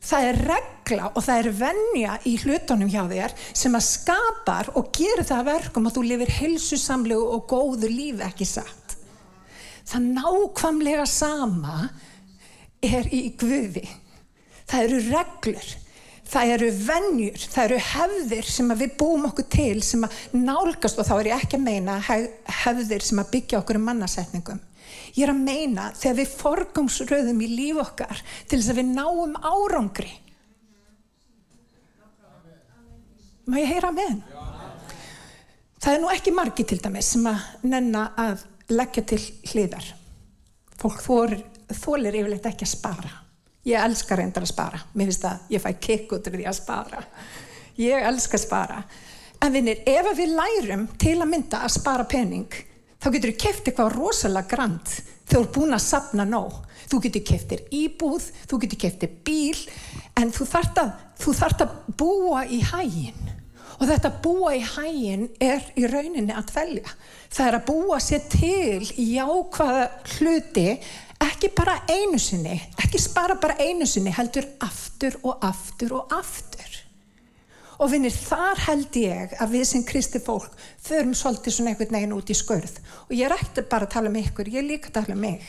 það 0.01 0.27
er 0.27 0.39
regla 0.49 1.09
og 1.11 1.25
það 1.25 1.41
er 1.41 1.49
vennja 1.59 2.15
í 2.27 2.35
hlutunum 2.41 2.91
hjá 2.91 3.03
þér 3.09 3.35
sem 3.53 3.75
að 3.77 3.87
skapar 3.87 4.71
og 4.79 4.89
gerir 4.97 5.27
það 5.27 5.49
verkum 5.51 5.89
að 5.89 5.97
þú 5.97 6.05
lifir 6.09 6.33
helsusamlu 6.39 7.19
og 7.21 7.45
góðu 7.51 7.91
lífi 7.91 8.25
ekki 8.25 8.47
satt? 8.49 8.97
Það 9.91 10.09
nákvamlega 10.17 11.05
sama 11.09 11.77
er 12.81 13.07
í 13.13 13.27
Guði. 13.37 13.85
Það 14.69 14.83
eru 14.87 14.99
reglur 15.11 15.71
það 16.31 16.53
eru 16.55 16.67
vennjur, 16.85 17.45
það 17.51 17.65
eru 17.65 17.79
hefðir 17.89 18.47
sem 18.47 18.73
við 18.79 18.93
búum 18.99 19.27
okkur 19.27 19.47
til 19.51 19.81
sem 19.83 20.05
að 20.07 20.19
nálgast 20.37 20.99
og 21.01 21.07
þá 21.07 21.13
er 21.17 21.29
ég 21.31 21.43
ekki 21.43 21.59
að 21.59 21.65
meina 21.65 21.97
hefðir 22.61 23.03
sem 23.05 23.19
að 23.21 23.33
byggja 23.35 23.59
okkur 23.61 23.79
um 23.81 23.89
mannasetningum 23.89 24.61
ég 25.15 25.23
er 25.25 25.33
að 25.33 25.45
meina 25.45 25.91
þegar 25.97 26.17
við 26.21 26.35
forgangsröðum 26.41 27.45
í 27.45 27.49
líf 27.51 27.81
okkar 27.85 28.21
til 28.47 28.59
þess 28.59 28.73
að 28.73 28.81
við 28.81 28.91
náum 28.95 29.37
árangri 29.39 30.11
má 33.47 33.57
ég 33.59 33.73
heyra 33.73 33.93
með 33.95 34.11
henn 34.13 34.21
það 35.81 35.93
er 35.93 36.03
nú 36.03 36.11
ekki 36.13 36.35
margi 36.35 36.67
til 36.67 36.81
dæmis 36.83 37.15
sem 37.15 37.25
að 37.31 37.47
nenna 37.67 38.11
að 38.19 38.45
leggja 38.71 39.07
til 39.13 39.23
hliðar 39.51 39.89
fólk 40.81 41.03
þólir 41.71 42.15
yfirleitt 42.19 42.47
ekki 42.51 42.67
að 42.67 42.75
spara 42.75 43.17
Ég 43.67 43.77
elskar 43.77 44.17
reyndar 44.17 44.45
að 44.45 44.49
spara. 44.49 44.79
Mér 44.97 45.11
finnst 45.11 45.25
að 45.29 45.53
ég 45.53 45.61
fæ 45.61 45.69
kikk 45.77 46.15
út 46.17 46.27
af 46.27 46.33
því 46.33 46.45
að 46.49 46.57
spara. 46.57 47.01
Ég 47.77 48.07
elskar 48.09 48.39
að 48.39 48.45
spara. 48.47 48.77
En 49.41 49.53
vinnir, 49.53 49.83
ef 49.85 50.09
við 50.17 50.33
lærum 50.37 50.87
til 51.01 51.19
að 51.19 51.29
mynda 51.29 51.61
að 51.65 51.75
spara 51.75 52.05
pening, 52.09 52.49
þá 53.01 53.07
getur 53.09 53.31
við 53.31 53.41
kæft 53.41 53.67
eitthvað 53.67 53.95
rosalega 53.97 54.51
grand 54.51 54.93
þegar 55.31 55.31
þú 55.31 55.41
er 55.41 55.51
búin 55.55 55.75
að 55.77 55.83
sapna 55.85 56.27
nóg. 56.27 56.55
Þú 56.91 57.01
getur 57.05 57.23
kæftir 57.23 57.61
íbúð, 57.71 58.25
þú 58.51 58.57
getur 58.65 58.81
kæftir 58.83 59.11
bíl, 59.25 59.59
en 60.19 60.33
þú 60.35 60.47
þart 60.49 60.81
að, 60.81 60.89
þú 61.23 61.35
þart 61.39 61.63
að 61.63 61.77
búa 62.01 62.41
í 62.51 62.59
hægin. 62.67 63.29
Og 63.79 63.87
þetta 63.89 64.11
búa 64.21 64.51
í 64.57 64.65
hægin 64.65 65.29
er 65.41 65.63
í 65.79 65.87
rauninni 65.89 66.35
að 66.35 66.51
tvelja. 66.51 66.91
Það 67.31 67.47
er 67.47 67.57
að 67.57 67.69
búa 67.69 68.01
sér 68.03 68.27
til 68.29 68.91
í 68.99 69.07
jákvæða 69.15 69.87
hluti 70.17 70.67
ekki 71.21 71.51
bara 71.55 71.79
einu 71.89 72.19
sinni, 72.21 72.57
ekki 72.81 72.99
spara 73.01 73.37
bara 73.41 73.57
einu 73.61 73.87
sinni, 73.89 74.13
heldur 74.13 74.45
aftur 74.65 75.17
og 75.23 75.45
aftur 75.47 75.95
og 76.01 76.13
aftur. 76.17 76.70
Og 77.81 77.89
vinnir, 77.89 78.13
þar 78.13 78.61
held 78.67 78.97
ég 79.01 79.33
að 79.41 79.55
við 79.55 79.65
sem 79.71 79.83
kristi 79.87 80.21
fólk 80.21 80.53
förum 80.85 81.15
svolítið 81.17 81.55
svona 81.55 81.73
einhvern 81.73 81.97
veginn 81.97 82.13
út 82.13 82.29
í 82.29 82.37
skörð. 82.37 82.77
Og 83.09 83.15
ég 83.17 83.25
er 83.25 83.33
ekkert 83.33 83.69
bara 83.71 83.87
að 83.87 83.93
tala 83.95 84.11
um 84.11 84.19
ykkur, 84.21 84.51
ég 84.53 84.61
er 84.61 84.67
líka 84.67 84.91
að 84.91 84.99
tala 84.99 85.17
um 85.17 85.23
mig. 85.25 85.47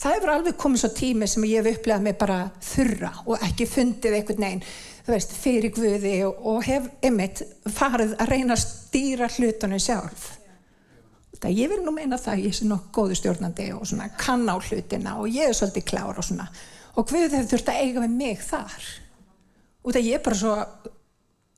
Það 0.00 0.16
hefur 0.16 0.32
alveg 0.34 0.58
komið 0.60 0.82
svo 0.82 0.90
tími 0.96 1.28
sem 1.28 1.46
ég 1.48 1.64
hef 1.64 1.78
upplegað 1.78 2.04
mig 2.04 2.18
bara 2.20 2.40
þurra 2.64 3.14
og 3.26 3.46
ekki 3.48 3.68
fundið 3.68 4.18
einhvern 4.18 4.44
veginn, 4.46 4.62
þú 5.06 5.14
veist, 5.16 5.34
fyrir 5.36 5.74
guði 5.76 6.14
og, 6.24 6.44
og 6.52 6.60
hef 6.68 6.86
einmitt 7.04 7.42
farið 7.68 8.14
að 8.16 8.32
reyna 8.32 8.56
að 8.56 8.62
stýra 8.64 9.28
hlutunum 9.36 9.82
sjálf 9.82 10.30
þetta, 11.40 11.52
ég 11.56 11.70
vil 11.72 11.80
nú 11.84 11.94
meina 11.94 12.18
það 12.20 12.44
ég 12.44 12.56
sé 12.56 12.66
nokkuð 12.68 12.92
góðu 12.94 13.18
stjórnandi 13.18 13.70
og 13.72 13.86
svona 13.88 14.10
kann 14.20 14.44
á 14.48 14.56
hlutina 14.60 15.16
og 15.20 15.30
ég 15.32 15.48
er 15.48 15.56
svolítið 15.56 15.86
klár 15.88 16.20
og 16.20 16.26
svona 16.26 16.48
og 16.94 17.06
hvað 17.08 17.32
þau 17.32 17.46
þurft 17.54 17.70
að 17.72 17.80
eiga 17.80 18.04
með 18.04 18.16
mig 18.18 18.42
þar 18.44 18.88
og 19.84 19.94
það 19.94 20.08
ég 20.10 20.18
er 20.18 20.24
bara 20.24 20.40
svo 20.40 20.56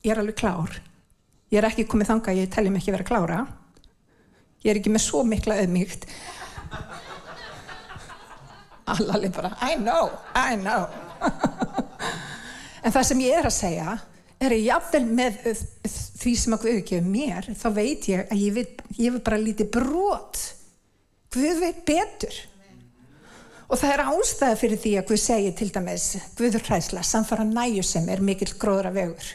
ég 0.03 0.11
er 0.13 0.21
alveg 0.21 0.39
klár. 0.39 0.79
Ég 1.53 1.59
er 1.59 1.69
ekki 1.69 1.87
komið 1.89 2.09
þanga, 2.09 2.37
ég 2.39 2.53
telli 2.53 2.71
mig 2.73 2.81
ekki 2.81 2.95
vera 2.95 3.07
klára. 3.07 3.41
Ég 4.63 4.71
er 4.71 4.79
ekki 4.79 4.93
með 4.93 5.05
svo 5.05 5.25
mikla 5.27 5.59
auðmygt 5.61 6.07
allaveg 8.85 9.31
bara 9.35 9.53
I 9.61 9.75
know, 9.75 10.11
I 10.35 10.55
know. 10.55 10.87
En 12.83 12.91
það 12.91 13.05
sem 13.07 13.21
ég 13.23 13.37
er 13.39 13.47
að 13.47 13.55
segja 13.55 13.91
er 14.43 14.53
ég 14.57 14.65
jafnvel 14.67 15.05
með 15.07 15.37
því 15.87 16.33
sem 16.35 16.55
að 16.55 16.65
Guð 16.65 16.79
gefur 16.89 17.05
mér 17.07 17.45
þá 17.55 17.67
veit 17.77 18.07
ég 18.11 18.33
að 18.33 18.41
ég 18.43 19.13
vil 19.13 19.21
bara 19.23 19.39
lítið 19.39 19.69
brot. 19.71 20.41
Guð 21.31 21.61
veit 21.63 21.79
betur 21.87 22.41
og 23.73 23.79
það 23.81 23.93
er 23.93 24.03
ástæða 24.05 24.57
fyrir 24.59 24.79
því 24.83 24.97
að 24.99 25.07
Guð 25.09 25.21
segir 25.23 25.55
til 25.57 25.71
dæmis 25.73 26.09
Guður 26.37 26.67
hræsla, 26.67 27.01
samfara 27.01 27.45
næjusem 27.47 28.05
er 28.13 28.21
mikill 28.21 28.53
gróðra 28.61 28.93
vegur 28.93 29.31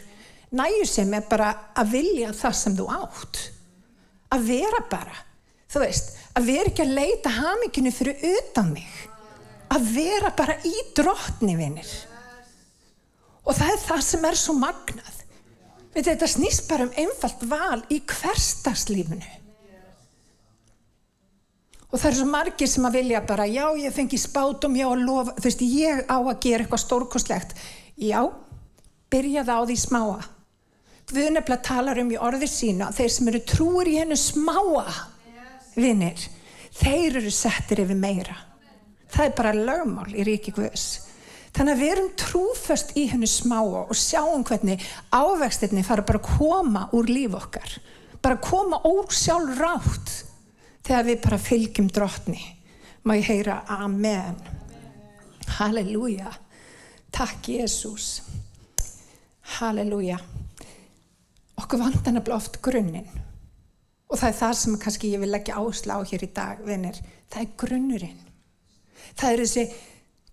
næjusem 0.55 1.13
er 1.13 1.25
bara 1.29 1.49
að 1.77 1.93
vilja 1.93 2.33
það 2.33 2.55
sem 2.57 2.77
þú 2.77 2.87
átt. 2.93 3.41
Að 4.33 4.45
vera 4.49 4.81
bara 4.89 5.17
þú 5.69 5.83
veist, 5.83 6.11
að 6.37 6.49
vera 6.49 6.71
ekki 6.71 6.85
að 6.85 6.95
leita 6.97 7.33
haminginu 7.33 7.93
fyrir 7.93 8.23
utan 8.33 8.71
mig. 8.73 8.89
Að 9.69 9.89
vera 9.93 10.31
bara 10.33 10.57
í 10.65 10.75
drotni 10.97 11.57
vinnir 11.57 11.97
og 13.49 13.55
það 13.57 13.71
er 13.73 13.79
það 13.81 14.01
sem 14.05 14.25
er 14.29 14.35
svo 14.37 14.53
magnað. 14.57 15.15
Veit, 15.89 16.05
þetta 16.05 16.27
snýst 16.29 16.67
bara 16.69 16.85
um 16.85 16.91
einfalt 17.01 17.45
val 17.49 17.79
í 17.89 17.97
hverstagslífunu 18.05 19.38
og 21.89 21.97
það 21.97 22.09
er 22.09 22.17
svo 22.19 22.27
margir 22.29 22.69
sem 22.69 22.85
að 22.85 22.97
vilja 22.99 23.21
bara 23.25 23.47
já 23.49 23.65
ég 23.81 23.93
fengi 23.93 24.19
spátum, 24.21 24.77
já 24.77 24.85
að 24.89 25.05
lofa 25.07 25.35
þú 25.39 25.45
veist 25.47 25.63
ég 25.65 26.03
á 26.05 26.17
að 26.19 26.35
gera 26.43 26.65
eitthvað 26.65 26.83
stórkostlegt. 26.83 27.55
Já, 27.99 28.21
byrjaði 29.09 29.55
á 29.57 29.61
því 29.65 29.77
smáa. 29.81 30.19
Við 31.09 31.31
nefnilega 31.33 31.65
talar 31.65 31.99
um 32.03 32.11
í 32.13 32.19
orði 32.21 32.49
sína 32.49 32.91
þeir 32.93 33.13
sem 33.15 33.31
eru 33.31 33.41
trúir 33.49 33.89
í 33.89 33.97
hennu 33.97 34.17
smáa 34.19 34.85
vinnir, 35.79 36.21
þeir 36.77 37.17
eru 37.23 37.33
settir 37.33 37.81
yfir 37.81 37.97
meira. 37.97 38.37
Það 39.09 39.25
er 39.25 39.37
bara 39.37 39.57
lögmál 39.57 40.11
í 40.13 40.25
ríki 40.27 40.53
Guðs. 40.53 41.07
Þannig 41.55 41.73
að 41.73 41.81
við 41.81 41.91
erum 41.95 42.09
trúföst 42.21 42.91
í 42.99 43.07
hennu 43.09 43.27
smáa 43.27 43.87
og 43.87 43.97
sjáum 43.97 44.45
hvernig 44.45 44.83
ávextinni 45.09 45.81
fara 45.87 46.05
bara 46.05 46.21
að 46.21 46.37
koma 46.37 46.85
úr 46.93 47.09
líf 47.09 47.33
okkar. 47.39 47.79
Bara 48.21 48.37
að 48.37 48.45
koma 48.45 48.83
ósjálf 48.85 49.57
rátt 49.57 50.28
þegar 50.85 51.07
við 51.07 51.21
bara 51.25 51.41
fylgjum 51.41 51.89
drotni. 51.93 52.41
Má 53.03 53.15
ég 53.17 53.29
heyra 53.31 53.61
Amen. 53.79 54.37
Halleluja. 55.57 56.31
Takk 57.11 57.49
Jésús. 57.49 58.21
Halleluja. 59.57 60.19
Okkur 61.59 61.81
vandan 61.81 62.19
að 62.19 62.27
blá 62.27 62.37
oft 62.37 62.59
grunninn. 62.63 63.09
Og 64.09 64.17
það 64.17 64.29
er 64.31 64.39
það 64.39 64.57
sem 64.57 64.79
kannski 64.81 65.13
ég 65.13 65.21
vil 65.21 65.31
leggja 65.33 65.59
áslá 65.61 65.99
hér 66.01 66.25
í 66.25 66.33
dag, 66.33 66.61
vinnir. 66.65 66.97
Það 67.29 67.43
er 67.43 67.55
grunnurinn. 67.61 68.21
Það 69.19 69.31
er 69.31 69.43
þessi 69.43 69.65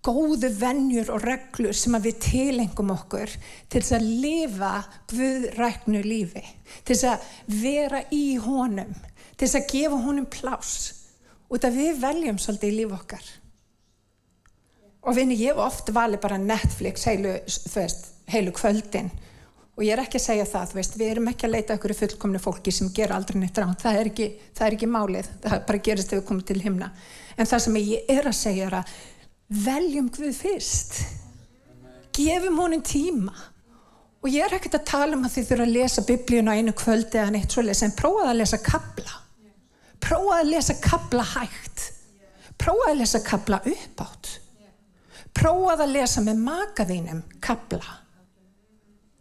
góðu 0.07 0.49
vennjur 0.55 1.11
og 1.13 1.23
reglur 1.25 1.75
sem 1.75 1.95
að 1.97 2.07
við 2.07 2.19
tilengum 2.23 2.93
okkur 2.93 3.31
til 3.67 3.81
þess 3.81 3.95
að 3.97 4.07
lifa 4.23 4.71
guðræknu 5.11 6.01
lífi, 6.05 6.43
til 6.85 6.95
þess 6.95 7.07
að 7.11 7.55
vera 7.63 8.03
í 8.15 8.25
honum, 8.43 8.93
til 9.37 9.45
þess 9.45 9.59
að 9.59 9.67
gefa 9.73 9.99
honum 10.01 10.25
plás 10.33 10.71
og 11.47 11.61
það 11.61 11.77
við 11.79 11.99
veljum 12.01 12.39
svolítið 12.41 12.71
í 12.73 12.77
líf 12.81 12.95
okkar. 12.97 13.27
Og 15.07 15.15
vinni, 15.15 15.37
ég 15.39 15.53
hef 15.53 15.61
oft 15.63 15.91
valið 15.95 16.21
bara 16.25 16.39
Netflix 16.41 17.05
heilu, 17.07 17.37
veist, 17.71 18.09
heilu 18.27 18.51
kvöldin. 18.55 19.11
Og 19.77 19.85
ég 19.85 19.93
er 19.93 20.01
ekki 20.01 20.17
að 20.19 20.25
segja 20.25 20.47
það, 20.49 20.73
veist, 20.79 20.97
við 20.99 21.11
erum 21.13 21.29
ekki 21.31 21.47
að 21.47 21.53
leita 21.53 21.77
okkur 21.77 21.93
í 21.93 21.97
fullkomnu 21.99 22.41
fólki 22.41 22.73
sem 22.73 22.89
ger 22.95 23.13
aldrei 23.15 23.37
neitt 23.39 23.59
ránt, 23.61 23.79
það 23.83 23.99
er 23.99 24.09
ekki, 24.09 24.27
það 24.57 24.67
er 24.67 24.75
ekki 24.75 24.89
málið, 24.89 25.29
það 25.43 25.61
bara 25.69 25.83
gerist 25.85 26.11
ef 26.11 26.19
við 26.19 26.25
komum 26.31 26.47
til 26.49 26.57
himna. 26.63 26.89
En 27.37 27.47
það 27.47 27.63
sem 27.67 27.77
ég 27.83 28.09
er 28.17 28.27
að 28.27 28.35
segja 28.39 28.65
er 28.67 28.77
að 28.79 28.95
veljum 29.67 30.09
Guð 30.17 30.33
fyrst. 30.41 30.97
Gefum 32.17 32.57
honum 32.59 32.81
tíma. 32.83 33.35
Og 34.25 34.33
ég 34.33 34.43
er 34.43 34.57
ekkert 34.57 34.79
að 34.79 34.89
tala 34.89 35.15
um 35.15 35.23
að 35.29 35.37
þið 35.37 35.47
þurfa 35.51 35.67
að 35.69 35.75
lesa 35.77 36.03
biblíun 36.09 36.49
á 36.49 36.57
einu 36.57 36.73
kvöldi 36.75 37.21
eða 37.21 37.35
neitt 37.37 37.53
svolítið 37.53 37.79
sem 37.79 37.95
prófaði 37.95 38.33
að 38.33 38.39
lesa 38.41 38.59
kabla 38.65 39.21
prófaði 40.03 40.41
að 40.41 40.51
lesa 40.55 40.75
kabla 40.81 41.23
hægt 41.35 41.87
prófaði 42.57 42.91
að 42.91 42.99
lesa 43.01 43.23
kabla 43.25 43.61
uppátt 43.67 44.35
prófað 45.37 45.85
að 45.85 45.93
lesa 45.93 46.23
með 46.25 46.41
maka 46.41 46.85
þínum 46.87 47.21
kabla. 47.43 47.97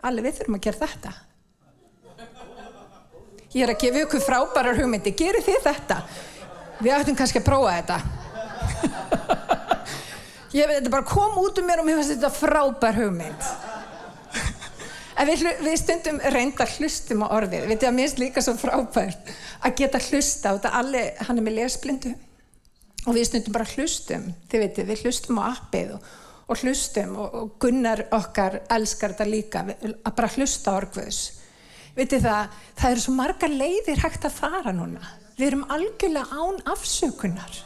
Allir 0.07 0.27
við 0.27 0.39
þurfum 0.39 0.59
að 0.59 0.67
gera 0.67 0.87
þetta. 0.87 1.13
Ég 3.57 3.63
er 3.65 3.73
að 3.73 3.83
gefa 3.83 4.03
ykkur 4.05 4.25
frábærar 4.25 4.79
hugmyndi. 4.81 5.11
Gerir 5.17 5.45
þið 5.45 5.61
þetta? 5.65 5.97
Við 6.81 6.93
ættum 6.93 7.19
kannski 7.19 7.41
að 7.41 7.47
prófa 7.47 7.77
þetta. 7.79 7.99
Ég 10.57 10.69
veit, 10.69 10.79
þetta 10.79 10.93
bara 10.93 11.09
kom 11.09 11.39
út 11.41 11.59
um 11.61 11.67
mér 11.69 11.81
og 11.83 11.87
mér 11.89 11.97
finnst 12.01 12.15
þetta 12.15 12.31
frábær 12.33 12.99
hugmynd. 13.01 13.43
En 15.17 15.29
við, 15.31 15.47
við 15.65 15.79
stundum 15.81 16.21
reynda 16.35 16.67
hlustum 16.77 17.25
á 17.25 17.33
orðið. 17.39 17.71
Við 17.71 17.87
mér 17.89 18.03
finnst 18.03 18.21
líka 18.21 18.45
svo 18.45 18.57
frábært 18.61 19.33
að 19.65 19.79
geta 19.81 20.03
hlusta 20.11 20.53
á 20.53 20.55
þetta. 20.59 20.75
Alli, 20.83 21.03
hann 21.29 21.41
er 21.41 21.47
með 21.47 21.59
lesblindu 21.63 22.13
og 23.07 23.17
við 23.17 23.29
stundum 23.31 23.57
bara 23.57 23.71
hlustum. 23.73 24.29
Þið 24.51 24.65
veitum, 24.67 24.91
við 24.91 25.07
hlustum 25.07 25.41
á 25.41 25.45
appið 25.55 25.97
og, 25.97 26.13
og 26.47 26.63
hlustum 26.63 27.17
og, 27.17 27.41
og 27.41 27.57
Gunnar 27.63 28.05
okkar 28.17 28.61
elskar 28.77 29.17
þetta 29.17 29.31
líka, 29.31 29.65
að 29.67 30.17
bara 30.21 30.33
hlusta 30.37 30.77
á 30.77 30.79
orðguðs 30.83 31.25
vitið 31.97 32.27
það, 32.27 32.59
það 32.77 32.95
eru 32.95 33.05
svo 33.05 33.15
marga 33.17 33.49
leiðir 33.51 34.03
hægt 34.03 34.27
að 34.29 34.37
fara 34.37 34.75
núna. 34.77 35.15
Við 35.37 35.49
erum 35.51 35.65
algjörlega 35.73 36.43
án 36.43 36.61
afsökunar 36.73 37.63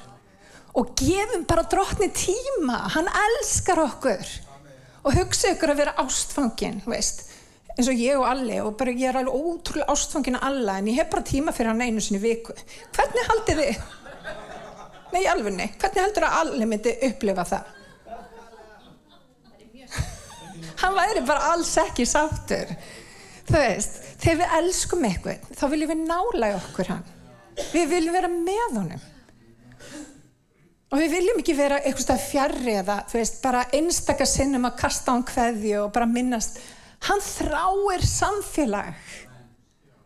og 0.79 0.93
gefum 0.99 1.45
bara 1.51 1.67
drotni 1.67 2.11
tíma, 2.15 2.79
hann 2.95 3.11
elskar 3.11 3.81
okkur 3.83 4.23
og 5.03 5.17
hugsa 5.17 5.55
ykkur 5.55 5.73
að 5.73 5.81
vera 5.83 5.97
ástfangin, 5.99 6.79
veist, 6.87 7.25
eins 7.77 7.89
og 7.91 8.01
ég 8.03 8.19
og 8.19 8.27
Alli 8.29 8.61
og 8.63 8.77
bara 8.79 8.95
ég 8.95 9.09
er 9.11 9.21
alveg 9.21 9.35
ótrúlega 9.35 9.93
ástfangin 9.95 10.39
að 10.39 10.47
alla 10.51 10.79
en 10.79 10.91
ég 10.91 11.01
hef 11.01 11.11
bara 11.13 11.27
tíma 11.27 11.55
fyrir 11.57 11.73
hann 11.73 11.83
einu 11.85 12.03
sinni 12.05 12.21
viku. 12.23 12.55
Hvernig 12.97 13.29
haldið 13.31 13.63
þið? 13.65 13.85
Nei, 15.11 15.23
alveg 15.27 15.55
nei. 15.57 15.69
Hvernig 15.75 16.03
heldur 16.05 16.27
að 16.29 16.41
Alli 16.41 16.71
myndi 16.71 16.97
upplifa 17.11 17.47
það? 17.53 17.77
Hann 20.81 20.97
væri 20.97 21.23
bara 21.29 21.53
alls 21.53 21.73
ekki 21.81 22.07
sáttur. 22.09 22.71
Það 23.51 23.65
veist, 23.67 23.97
þegar 24.23 24.39
við 24.41 24.53
elskum 24.61 25.07
eitthvað, 25.09 25.49
þá 25.59 25.65
viljum 25.73 25.91
við 25.91 26.05
nála 26.07 26.51
í 26.53 26.57
okkur 26.57 26.93
hann. 26.93 27.09
Við 27.73 27.89
viljum 27.91 28.17
vera 28.17 28.31
með 28.33 28.77
honum. 28.79 29.07
Og 30.91 30.99
við 30.99 31.13
viljum 31.15 31.41
ekki 31.43 31.55
vera 31.59 31.81
eitthvað 31.87 32.23
fjarrri 32.25 32.77
eða, 32.81 33.01
þú 33.11 33.19
veist, 33.19 33.41
bara 33.45 33.67
einstakar 33.77 34.27
sinnum 34.31 34.67
að 34.67 34.79
kasta 34.81 35.13
á 35.13 35.15
hann 35.15 35.27
hverju 35.29 35.83
og 35.85 35.93
bara 35.95 36.09
minnast. 36.11 36.59
Hann 37.09 37.23
þráir 37.25 38.05
samfélag. 38.05 38.93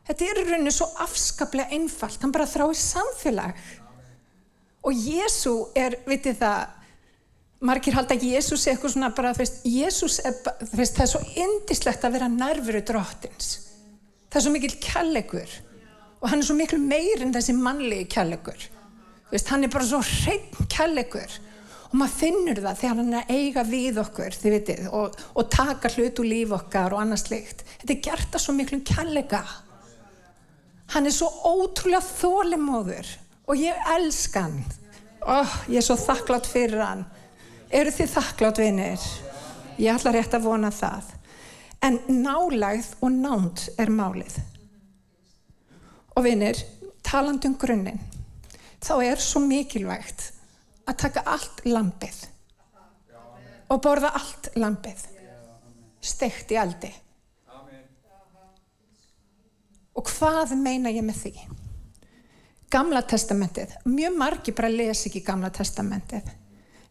Þetta 0.04 0.26
er 0.28 0.40
í 0.40 0.46
rauninu 0.50 0.72
svo 0.74 0.86
afskaplega 1.02 1.74
einfalt. 1.74 2.20
Hann 2.22 2.32
bara 2.34 2.46
þráir 2.48 2.78
samfélag. 2.78 3.58
Og 4.84 4.92
Jésu 4.92 5.54
er, 5.80 5.96
vitið 6.06 6.38
það, 6.42 6.66
margir 7.64 7.96
halda 7.96 8.16
að 8.16 8.26
Jésús 8.28 8.66
er 8.66 8.74
eitthvað 8.74 8.94
svona 8.94 9.10
bara, 9.16 9.32
veist, 9.38 9.62
Jésús 9.64 10.18
er, 10.20 10.34
veist, 10.74 10.96
það 10.96 11.06
er 11.06 11.12
svo 11.14 11.22
indislegt 11.46 12.04
að 12.04 12.18
vera 12.18 12.28
nærveru 12.28 12.82
drottins. 12.84 13.54
Það 14.28 14.40
er 14.40 14.44
svo 14.46 14.52
mikil 14.52 14.74
kjallegur 14.82 15.56
og 16.20 16.30
hann 16.32 16.40
er 16.40 16.46
svo 16.48 16.56
mikil 16.56 16.80
meir 16.80 17.22
en 17.22 17.32
þessi 17.34 17.54
mannlegi 17.56 18.08
kjallegur. 18.14 18.68
Hann 19.48 19.66
er 19.66 19.72
bara 19.72 19.86
svo 19.88 20.00
hrein 20.04 20.68
kjallegur 20.70 21.32
og 21.90 21.96
maður 22.00 22.16
finnur 22.20 22.62
það 22.64 22.78
þegar 22.80 23.00
hann 23.00 23.12
er 23.14 23.20
að 23.20 23.34
eiga 23.34 23.66
við 23.68 24.00
okkur, 24.02 24.38
vitið, 24.42 24.86
og, 24.92 25.18
og 25.34 25.50
taka 25.52 25.90
hlut 25.94 26.22
úr 26.22 26.30
líf 26.30 26.54
okkar 26.58 26.94
og 26.96 27.02
annars 27.04 27.26
slikt. 27.28 27.66
Þetta 27.82 27.94
er 27.94 28.04
gert 28.08 28.38
að 28.38 28.44
svo 28.44 28.54
miklu 28.56 28.80
kjallega. 28.86 29.42
Hann 30.94 31.08
er 31.08 31.14
svo 31.14 31.28
ótrúlega 31.48 32.02
þólimóður 32.04 33.12
og 33.48 33.60
ég 33.60 33.92
elska 33.96 34.46
hann. 34.46 34.64
Oh, 35.24 35.60
ég 35.72 35.80
er 35.80 35.86
svo 35.86 35.96
þakklátt 35.96 36.48
fyrir 36.50 36.82
hann 36.84 37.06
eru 37.74 37.92
þið 37.94 38.10
þakklátt 38.12 38.60
vinir 38.62 39.04
ég 39.80 39.94
ætla 39.94 40.12
rétt 40.14 40.34
að 40.36 40.46
vona 40.46 40.70
það 40.74 41.10
en 41.84 41.98
nálægð 42.22 42.90
og 43.02 43.16
nánd 43.16 43.64
er 43.80 43.90
málið 43.92 44.36
og 46.14 46.26
vinir 46.26 46.60
talandum 47.06 47.56
grunninn 47.60 47.98
þá 48.84 48.94
er 49.08 49.22
svo 49.22 49.42
mikilvægt 49.42 50.28
að 50.84 51.00
taka 51.04 51.24
allt 51.34 51.64
lampið 51.68 52.20
og 53.72 53.80
borða 53.82 54.12
allt 54.18 54.50
lampið 54.60 55.06
steikt 56.04 56.52
í 56.52 56.60
aldi 56.60 56.92
og 59.94 60.08
hvað 60.10 60.56
meina 60.58 60.90
ég 60.90 61.04
með 61.06 61.20
því? 61.22 61.34
Gamla 62.74 63.04
testamentið, 63.06 63.76
mjög 63.86 64.16
margi 64.18 64.52
bara 64.56 64.72
lesi 64.72 65.06
ekki 65.06 65.20
Gamla 65.22 65.52
testamentið. 65.54 66.32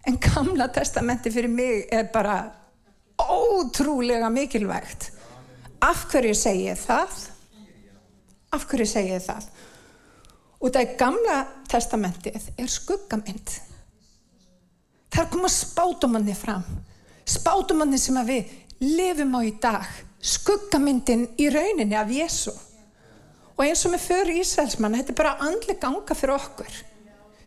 En 0.07 0.17
gamla 0.19 0.67
testamenti 0.71 1.31
fyrir 1.31 1.51
mig 1.51 1.87
er 1.91 2.09
bara 2.11 2.37
ótrúlega 3.19 4.29
mikilvægt. 4.31 5.11
Af 5.83 6.07
hverju 6.11 6.35
segi 6.35 6.67
ég 6.69 6.79
það? 6.79 7.19
Af 8.55 8.65
hverju 8.67 8.87
segi 8.87 9.13
ég 9.13 9.23
það? 9.23 9.47
Og 10.59 10.71
það 10.71 10.81
er 10.81 10.97
gamla 10.99 11.37
testamentið 11.71 12.49
er 12.57 12.71
skuggamynd 12.71 13.55
þar 15.13 15.29
koma 15.33 15.51
spátumanni 15.51 16.35
fram 16.37 16.65
spátumanni 17.29 17.99
sem 18.01 18.17
við 18.27 18.53
lifum 18.83 19.37
á 19.37 19.41
í 19.45 19.53
dag 19.63 19.89
skuggamyndin 20.23 21.27
í 21.39 21.49
rauninni 21.53 21.99
af 21.99 22.11
Jésu 22.11 22.53
og 23.53 23.61
eins 23.65 23.85
og 23.85 23.93
með 23.93 24.07
fyrir 24.07 24.41
Ísælsmann 24.41 24.97
þetta 24.99 25.13
er 25.13 25.21
bara 25.21 25.37
andli 25.45 25.77
ganga 25.79 26.17
fyrir 26.17 26.35
okkur 26.37 26.81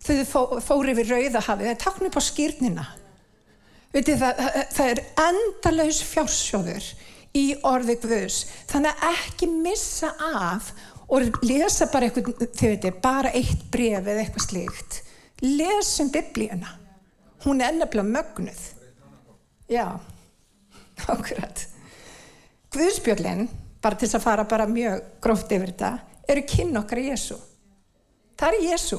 þau 0.06 0.60
fóri 0.62 0.94
við 0.96 1.10
rauðahafið, 1.12 1.66
það 1.66 1.72
er 1.72 1.82
takn 1.82 2.08
upp 2.08 2.18
á 2.18 2.22
skýrnina. 2.22 2.86
Vitið, 3.94 4.22
það, 4.22 4.58
það 4.76 4.90
er 4.92 5.02
endalaus 5.24 6.00
fjársjóður 6.04 6.88
í 7.36 7.44
orði 7.66 7.96
Guðs. 8.02 8.40
Þannig 8.70 8.92
að 8.92 9.16
ekki 9.16 9.50
missa 9.52 10.12
af 10.42 10.72
og 11.06 11.38
lesa 11.46 11.88
bara, 11.92 12.08
eitthvað, 12.08 12.48
veitir, 12.60 12.96
bara 13.02 13.32
eitt 13.36 13.66
bref 13.72 14.02
eða 14.02 14.24
eitthvað 14.24 14.48
slíkt. 14.48 15.00
Lesum 15.44 16.10
biblíuna. 16.12 16.74
Hún 17.46 17.62
er 17.62 17.76
nefnilega 17.76 18.10
mögnuð. 18.10 18.62
Já, 19.70 19.86
ákveðat. 21.12 21.66
Guðspjöldin, 22.74 23.46
bara 23.82 23.98
til 23.98 24.10
að 24.10 24.24
fara 24.24 24.46
bara 24.50 24.66
mjög 24.66 25.04
gróft 25.22 25.52
yfir 25.54 25.70
þetta, 25.70 25.92
eru 26.26 26.42
kynna 26.50 26.82
okkar 26.82 27.00
í 27.00 27.10
Jésu. 27.12 27.38
Það 28.36 28.56
er 28.56 28.66
Jésu 28.72 28.98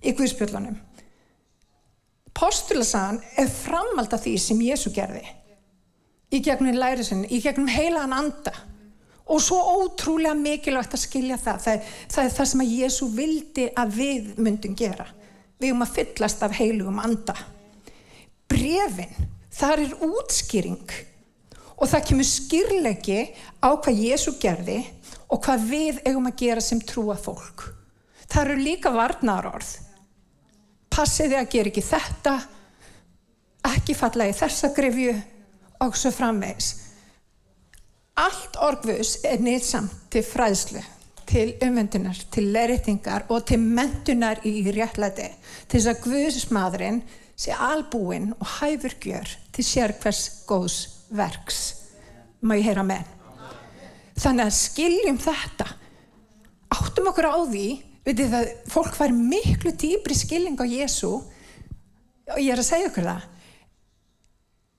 í 0.00 0.14
Guðspjöllunum. 0.16 0.80
Postulasagan 2.40 3.20
er 3.38 3.52
framald 3.52 4.16
af 4.16 4.24
því 4.24 4.34
sem 4.40 4.64
Jésu 4.64 4.92
gerði 4.94 5.26
í 6.30 6.40
gegnum 6.46 6.76
læriðsinn, 6.78 7.26
í 7.26 7.40
gegnum 7.42 7.68
heilagan 7.70 8.14
anda 8.14 8.52
og 9.30 9.42
svo 9.42 9.58
ótrúlega 9.82 10.34
mikilvægt 10.38 10.94
að 10.96 11.04
skilja 11.04 11.36
það. 11.38 11.64
Það, 11.64 11.88
það 12.10 12.24
er 12.24 12.36
það 12.36 12.48
sem 12.50 12.62
að 12.64 12.72
Jésu 12.74 13.08
vildi 13.14 13.66
að 13.78 13.96
við 13.98 14.30
myndum 14.42 14.76
gera. 14.78 15.06
Við 15.60 15.74
um 15.74 15.84
að 15.84 15.94
fyllast 15.98 16.42
af 16.46 16.56
heilugum 16.56 17.00
anda. 17.02 17.36
Brefin, 18.50 19.12
þar 19.52 19.84
er 19.84 19.98
útskýring 20.06 20.96
og 21.80 21.88
það 21.88 22.06
kemur 22.08 22.28
skýrlegi 22.28 23.20
á 23.60 23.68
hvað 23.72 24.02
Jésu 24.04 24.34
gerði 24.40 24.80
og 25.30 25.44
hvað 25.44 25.68
við 25.70 26.00
eigum 26.04 26.28
að 26.28 26.40
gera 26.42 26.64
sem 26.64 26.80
trúa 26.80 27.16
fólk. 27.20 27.68
Það 28.26 28.42
eru 28.44 28.64
líka 28.64 28.92
varnarorð 28.94 29.70
passið 30.90 31.32
þið 31.32 31.40
að 31.40 31.50
gera 31.54 31.70
ekki 31.70 31.86
þetta 31.86 32.34
ekki 33.70 33.96
falla 33.96 34.28
í 34.28 34.36
þessa 34.36 34.70
grefju 34.76 35.12
og 35.84 35.98
svo 35.98 36.12
framvegs 36.14 36.70
allt 38.20 38.58
orgvus 38.60 39.18
er 39.24 39.42
nýtsamt 39.44 40.10
til 40.12 40.24
fræðslu 40.26 40.82
til 41.30 41.54
umvendunar, 41.62 42.18
til 42.34 42.50
leiritingar 42.54 43.28
og 43.30 43.44
til 43.48 43.62
mentunar 43.62 44.42
í 44.46 44.64
réttlæti. 44.66 45.28
Til 45.68 45.78
þess 45.78 45.90
að 45.92 46.00
Guðsmadurinn 46.06 47.02
sé 47.38 47.54
albúinn 47.54 48.32
og 48.36 48.56
hæfur 48.58 48.96
gjör 49.00 49.36
til 49.54 49.64
sér 49.64 49.94
hvers 50.02 50.24
góðs 50.48 50.80
verks. 51.14 51.60
Má 52.42 52.56
ég 52.58 52.66
heyra 52.70 52.82
með? 52.86 53.06
Þannig 54.20 54.48
að 54.48 54.58
skiljum 54.58 55.20
þetta. 55.20 55.68
Áttum 56.70 57.08
okkur 57.10 57.30
á 57.30 57.38
því 57.46 57.68
Vitið 58.00 58.32
það, 58.32 58.52
fólk 58.72 58.96
var 58.96 59.12
miklu 59.12 59.72
dýbri 59.76 60.16
skilning 60.16 60.56
á 60.56 60.64
Jésu 60.64 61.10
og 61.20 62.38
ég 62.40 62.54
er 62.54 62.62
að 62.62 62.68
segja 62.70 62.88
okkur 62.88 63.08
það. 63.10 63.26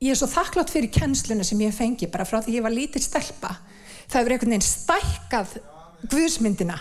Ég 0.01 0.13
er 0.15 0.17
svo 0.17 0.29
þakklátt 0.31 0.73
fyrir 0.73 0.93
kennsluna 0.95 1.45
sem 1.45 1.61
ég 1.61 1.75
fengi 1.75 2.09
bara 2.09 2.25
frá 2.25 2.39
því 2.41 2.57
ég 2.57 2.65
var 2.65 2.73
lítill 2.73 3.03
stelpa. 3.05 3.53
Það 4.09 4.17
hefur 4.17 4.35
einhvern 4.35 4.55
veginn 4.55 4.65
stækkað 4.65 5.53
guðsmyndina. 6.09 6.77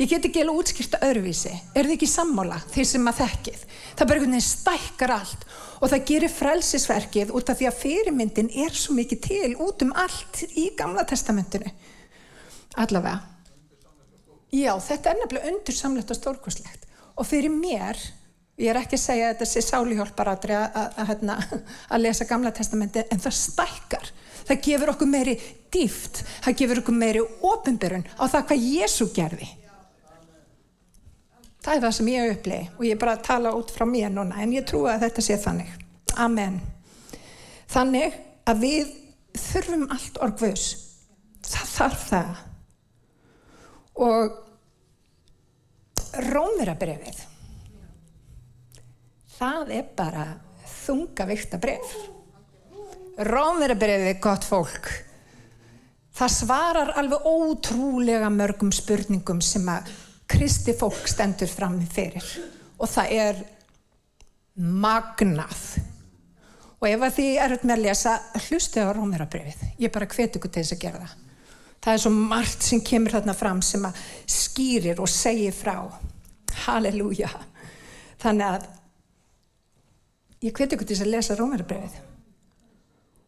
Ég 0.00 0.08
get 0.10 0.24
ekki 0.26 0.40
alveg 0.42 0.62
útskýrta 0.62 0.98
öðruvísi. 1.04 1.52
Er 1.76 1.86
þið 1.86 1.94
ekki 1.94 2.08
sammála 2.10 2.56
því 2.72 2.84
sem 2.88 3.04
maður 3.04 3.28
þekkið? 3.28 3.64
Það 3.92 4.08
bara 4.08 4.18
einhvern 4.18 4.34
veginn 4.34 4.46
stækkar 4.46 5.12
allt 5.14 5.44
og 5.78 5.92
það 5.92 6.06
gerir 6.08 6.32
frelsisverkið 6.32 7.34
út 7.36 7.52
af 7.52 7.60
því 7.60 7.68
að 7.68 7.78
fyrirmyndin 7.82 8.48
er 8.64 8.74
svo 8.74 8.96
mikið 8.96 9.20
til 9.26 9.50
út 9.62 9.84
um 9.84 9.92
allt 10.02 10.42
í 10.58 10.70
gamla 10.78 11.04
testamentinu. 11.06 11.70
Allavega. 12.82 13.20
Já, 14.52 14.72
þetta 14.84 15.12
er 15.12 15.20
nefnilega 15.20 15.52
undirsamlegt 15.52 16.10
og 16.12 16.18
stórkoslegt 16.18 16.88
og 17.12 17.28
fyrir 17.28 17.52
mér 17.52 18.00
Ég 18.60 18.68
er 18.68 18.78
ekki 18.82 18.98
að 18.98 19.04
segja 19.06 19.28
að 19.30 19.32
þetta 19.32 19.48
sé 19.48 19.62
sálihjálparatri 19.64 20.54
að, 20.58 20.66
að, 20.76 20.88
að, 21.00 21.06
hérna, 21.08 21.36
lesa 22.04 22.26
gamla 22.28 22.52
testamenti 22.52 23.04
en 23.08 23.22
það 23.22 23.38
stækkar. 23.38 24.10
Það 24.42 24.60
gefur 24.66 24.92
okkur 24.92 25.08
meiri 25.08 25.36
dýft, 25.72 26.20
það 26.44 26.56
gefur 26.60 26.82
okkur 26.82 26.98
meiri 26.98 27.22
ofinberun 27.48 28.04
á 28.18 28.24
það 28.26 28.46
hvað 28.50 28.66
Jésu 28.66 29.08
gerði. 29.14 29.48
Það 31.62 31.74
er 31.76 31.82
það 31.84 31.96
sem 31.96 32.10
ég 32.10 32.34
upplegi 32.34 32.68
og 32.74 32.84
ég 32.84 32.96
er 32.96 33.00
bara 33.00 33.16
að 33.16 33.26
tala 33.30 33.54
út 33.56 33.72
frá 33.72 33.86
mér 33.88 34.12
núna 34.12 34.42
en 34.42 34.52
ég 34.52 34.66
trúi 34.68 34.90
að 34.90 35.06
þetta 35.06 35.24
sé 35.24 35.38
þannig. 35.40 35.72
Amen. 36.20 36.60
Þannig 37.72 38.20
að 38.50 38.64
við 38.66 38.94
þurfum 39.46 39.88
allt 39.94 40.22
orgvöðs. 40.26 40.68
Það 41.46 41.74
þarf 41.78 42.08
það. 42.10 42.32
Og 44.02 44.40
Rómverabrefið 46.32 47.22
það 49.38 49.76
er 49.78 49.86
bara 49.96 50.26
þungavíkta 50.82 51.60
bref 51.62 51.94
Rómverabrefið 53.12 54.20
gott 54.24 54.44
fólk. 54.48 54.86
Það 56.16 56.30
svarar 56.32 56.92
alveg 56.96 57.26
ótrúlega 57.28 58.30
mörgum 58.32 58.72
spurningum 58.72 59.42
sem 59.44 59.68
að 59.68 59.90
kristi 60.32 60.72
fólk 60.76 61.04
stendur 61.10 61.50
fram 61.50 61.76
fyrir. 61.92 62.24
Og 62.80 62.88
það 62.88 63.12
er 63.18 63.42
magnað. 64.56 65.60
Og 66.80 66.88
ef 66.88 67.04
að 67.04 67.14
því 67.18 67.28
er 67.44 67.56
með 67.60 67.74
að 67.76 67.84
lesa 67.84 68.16
hlustu 68.46 68.80
á 68.80 68.96
Rómverabrefið 68.96 69.84
ég 69.84 69.92
bara 69.92 70.08
hvet 70.08 70.40
ykkur 70.40 70.50
til 70.50 70.64
þess 70.64 70.76
að 70.76 70.84
gera 70.86 71.04
það. 71.04 71.16
Það 71.82 71.92
er 71.92 72.02
svo 72.04 72.12
margt 72.16 72.64
sem 72.64 72.80
kemur 72.86 73.16
þarna 73.16 73.34
fram 73.36 73.60
sem 73.66 73.84
að 73.84 74.00
skýrir 74.30 75.00
og 75.02 75.10
segir 75.10 75.52
frá. 75.52 75.76
Halleluja. 76.64 77.28
Þannig 78.22 78.48
að 78.48 78.66
ég 80.42 80.56
hveti 80.56 80.76
ykkur 80.76 80.88
til 80.88 81.00
að 81.00 81.12
lesa 81.16 81.36
Rómarabröfið 81.38 82.00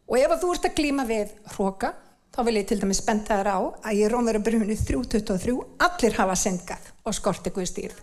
og 0.05 0.17
ef 0.19 0.33
að 0.35 0.41
þú 0.43 0.55
ert 0.55 0.67
að 0.69 0.75
glíma 0.79 1.05
við 1.09 1.35
hróka 1.55 1.93
þá 2.35 2.41
vil 2.47 2.57
ég 2.59 2.67
til 2.69 2.79
dæmis 2.81 3.03
benda 3.05 3.39
þér 3.39 3.51
á 3.51 3.59
að 3.89 4.01
í 4.01 4.09
Rómarabröfinu 4.11 4.79
3.23 4.81 5.55
allir 5.87 6.19
hafa 6.19 6.39
syndgað 6.39 6.91
og 7.05 7.17
skort 7.17 7.47
ykkur 7.51 7.69
stýrð 7.69 8.01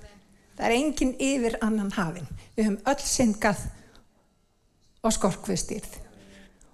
það 0.56 0.64
er 0.68 0.76
enginn 0.78 1.16
yfir 1.18 1.58
annan 1.60 1.92
hafin 1.98 2.30
við 2.56 2.70
höfum 2.70 2.80
öll 2.92 3.04
syndgað 3.06 3.66
og 5.02 5.14
skort 5.14 5.42
ykkur 5.42 5.60
stýrð 5.60 6.00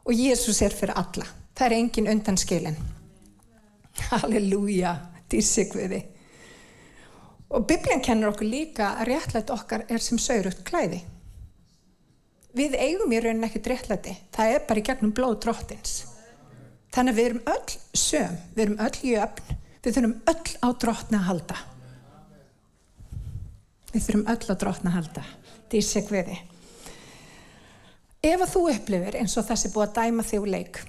og 0.09 0.14
Jésús 0.16 0.62
er 0.64 0.72
fyrir 0.72 0.96
alla. 0.96 1.27
Það 1.53 1.66
er 1.66 1.77
enginn 1.77 2.09
undan 2.09 2.38
skilin 2.40 2.79
halleluja 4.09 4.94
Guði. 5.29 5.98
Og 7.53 7.64
bibljan 7.68 8.01
kennur 8.05 8.31
okkur 8.33 8.48
líka 8.48 8.94
að 9.01 9.11
réttlætt 9.11 9.51
okkar 9.53 9.85
er 9.88 10.01
sem 10.01 10.18
saurugt 10.20 10.62
klæði. 10.64 11.03
Við 12.59 12.75
eigum 12.79 13.12
í 13.14 13.21
rauninni 13.23 13.47
ekkert 13.47 13.71
réttlætti. 13.71 14.14
Það 14.35 14.53
er 14.55 14.62
bara 14.66 14.83
í 14.83 14.87
gegnum 14.88 15.14
blóð 15.14 15.37
dróttins. 15.44 15.97
Þannig 16.94 17.14
að 17.14 17.18
við 17.18 17.29
erum 17.29 17.51
öll 17.53 17.99
söm, 18.01 18.38
við 18.57 18.64
erum 18.64 18.79
öll 18.87 19.11
jöfn, 19.12 19.59
við 19.85 19.99
þurfum 19.99 20.14
öll 20.33 20.55
á 20.64 20.68
dróttna 20.85 21.21
að 21.21 21.29
halda. 21.29 21.59
Við 23.92 24.07
þurfum 24.07 24.31
öll 24.35 24.49
á 24.49 24.55
dróttna 24.64 24.90
að 24.90 24.97
halda. 24.99 25.27
Það 25.68 25.79
er 25.79 25.87
segviði. 25.87 26.38
Ef 28.18 28.42
að 28.42 28.51
þú 28.51 28.64
upplifir 28.73 29.21
eins 29.21 29.37
og 29.38 29.47
þessi 29.47 29.71
búið 29.71 29.87
að 29.87 29.97
dæma 30.01 30.27
þig 30.27 30.42
úr 30.42 30.53
leik 30.57 30.83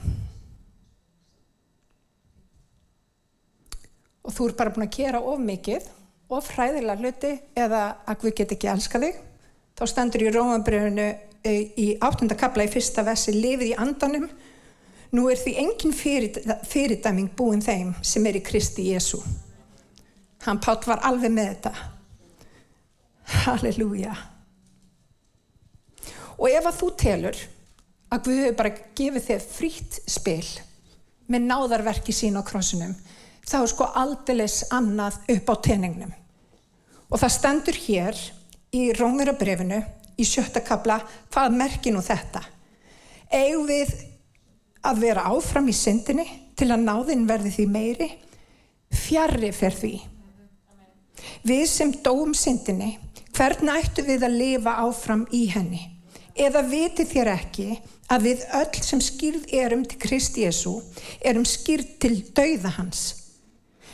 og 4.25 4.33
þú 4.35 4.47
er 4.49 4.55
bara 4.57 4.73
búin 4.73 4.85
að 4.87 4.95
gera 4.97 5.21
of 5.21 5.41
mikið 5.41 5.89
of 6.29 6.49
hræðilega 6.53 7.01
hluti 7.01 7.31
eða 7.57 7.83
að 8.09 8.25
við 8.25 8.35
get 8.39 8.55
ekki 8.55 8.71
elska 8.73 9.01
þig 9.01 9.19
þá 9.79 9.83
stendur 9.89 10.25
í 10.25 10.31
Rómabröfunu 10.33 11.07
í 11.45 11.91
áttundakabla 12.03 12.65
í 12.67 12.71
fyrsta 12.71 13.05
vessi 13.07 13.35
lifið 13.35 13.71
í 13.71 13.77
andanum. 13.79 14.29
Nú 15.15 15.29
er 15.31 15.39
því 15.41 15.53
engin 15.63 15.93
fyrirdæming 15.95 17.31
búin 17.37 17.63
þeim 17.65 17.95
sem 18.05 18.25
er 18.29 18.37
í 18.37 18.45
Kristi 18.45 18.91
Jésu 18.91 19.23
hann 20.45 20.59
Pátt 20.63 20.87
var 20.87 21.03
alveg 21.07 21.33
með 21.33 21.49
þetta. 21.51 21.73
Halleluja. 23.45 24.15
Og 26.39 26.47
ef 26.49 26.69
að 26.69 26.79
þú 26.79 26.89
telur 27.03 27.39
að 28.09 28.23
Guð 28.25 28.41
hefur 28.41 28.57
bara 28.61 28.77
gefið 28.97 29.25
þig 29.27 29.47
frýtt 29.53 29.99
spil 30.09 30.45
með 31.29 31.45
náðarverki 31.45 32.15
sín 32.15 32.39
á 32.39 32.41
krossunum 32.47 32.95
þá 33.45 33.57
er 33.59 33.69
sko 33.69 33.89
aldeilis 33.99 34.61
annað 34.73 35.19
upp 35.35 35.51
á 35.51 35.55
teningnum. 35.67 36.13
Og 37.09 37.19
það 37.21 37.35
stendur 37.35 37.79
hér 37.83 38.17
í 38.73 38.89
Rómurabrefinu 38.97 39.81
í 40.19 40.27
sjötta 40.27 40.61
kabla 40.65 40.99
hvað 41.31 41.57
merkir 41.57 41.95
nú 41.95 42.03
þetta? 42.03 42.43
Eigum 43.31 43.67
við 43.69 43.91
að 44.85 45.03
vera 45.03 45.27
áfram 45.31 45.69
í 45.69 45.75
syndinni 45.75 46.25
til 46.59 46.69
að 46.73 46.85
náðin 46.85 47.27
verði 47.29 47.53
því 47.55 47.67
meiri? 47.71 48.09
Fjarrri 48.89 49.51
fer 49.53 49.75
því. 49.75 49.93
Við 51.45 51.65
sem 51.69 51.91
dóum 52.03 52.33
syndinni, 52.37 52.97
hvernig 53.35 53.85
ættu 53.85 54.05
við 54.07 54.25
að 54.25 54.37
lifa 54.39 54.75
áfram 54.85 55.25
í 55.35 55.45
henni? 55.53 55.81
Eða 56.39 56.63
viti 56.71 57.03
þér 57.07 57.33
ekki 57.33 57.69
að 58.09 58.27
við 58.29 58.43
öll 58.59 58.83
sem 58.85 59.01
skýrð 59.03 59.49
erum 59.59 59.83
til 59.85 59.99
Kristi 60.01 60.45
Jésu 60.45 60.77
erum 61.19 61.45
skýrð 61.47 61.97
til 62.01 62.13
dauða 62.35 62.71
hans? 62.77 63.01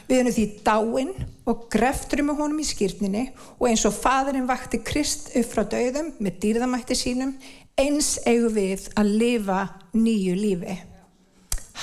Við 0.06 0.20
erum 0.20 0.36
því 0.36 0.46
dáinn 0.66 1.14
og 1.50 1.66
grefturum 1.74 2.30
með 2.30 2.42
honum 2.42 2.62
í 2.62 2.68
skýrninni 2.68 3.24
og 3.58 3.68
eins 3.70 3.86
og 3.88 3.96
fadurinn 3.96 4.50
vakti 4.50 4.82
Krist 4.86 5.32
upp 5.38 5.50
frá 5.50 5.64
dauðum 5.70 6.12
með 6.20 6.38
dýrðamætti 6.44 6.98
sínum, 6.98 7.34
eins 7.78 8.16
eigum 8.26 8.54
við 8.54 8.86
að 8.96 9.12
lifa 9.22 9.64
nýju 9.98 10.38
lífi. 10.38 10.78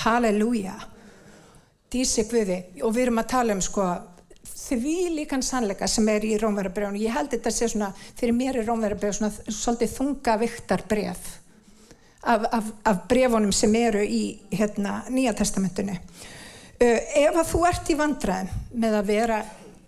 Halleluja. 0.02 0.78
Dísi 1.92 2.24
Guði. 2.30 2.62
Og 2.82 2.94
við 2.94 3.08
erum 3.08 3.20
að 3.20 3.30
tala 3.34 3.56
um 3.56 3.60
sko 3.64 3.84
því 4.42 4.96
líkan 5.16 5.42
sannleika 5.44 5.88
sem 5.90 6.06
er 6.08 6.24
í 6.24 6.36
Rómverðarbreyfunu. 6.40 7.02
Ég 7.02 7.14
held 7.14 7.32
þetta 7.34 7.50
að 7.50 7.56
sé 7.58 7.68
svona, 7.68 7.90
fyrir 8.18 8.36
mér 8.36 8.60
er 8.60 8.68
Rómverðarbreyf 8.68 9.18
svona 9.18 9.32
svolítið 9.48 9.96
þunga 9.98 10.36
viktar 10.40 10.84
breyf 10.88 11.32
af, 12.22 12.46
af, 12.46 12.70
af 12.86 13.02
brefunum 13.10 13.52
sem 13.54 13.74
eru 13.76 14.02
í 14.02 14.22
hérna, 14.54 15.02
Nýja 15.10 15.34
testamentinu. 15.36 15.98
Uh, 16.82 16.98
ef 17.14 17.36
að 17.36 17.50
þú 17.52 17.58
ert 17.68 17.90
í 17.92 17.94
vandræðum 17.94 18.78
með 18.82 18.94
að 18.98 19.10
vera 19.12 19.36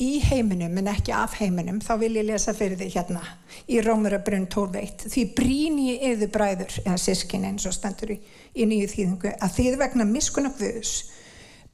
í 0.03 0.19
heiminum 0.23 0.77
en 0.79 0.91
ekki 0.93 1.15
af 1.15 1.33
heiminum 1.41 1.81
þá 1.83 1.93
vil 2.05 2.13
ég 2.21 2.27
lesa 2.29 2.55
fyrir 2.55 2.79
því 2.79 2.87
hérna 2.93 3.23
í 3.71 3.81
Rómurabrunn 3.83 4.47
12.1 4.53 5.09
því 5.11 5.25
bríni 5.35 5.89
í 5.91 6.13
yður 6.13 6.31
bræður 6.37 6.77
eða 6.85 7.01
sískin 7.01 7.47
eins 7.49 7.67
og 7.67 7.75
stendur 7.75 8.15
í, 8.15 8.19
í 8.55 8.67
nýju 8.71 8.93
þýðingu 8.93 9.33
að 9.35 9.57
þið 9.57 9.79
vegna 9.81 10.07
miskun 10.07 10.51
og 10.51 10.55
guðus 10.61 10.95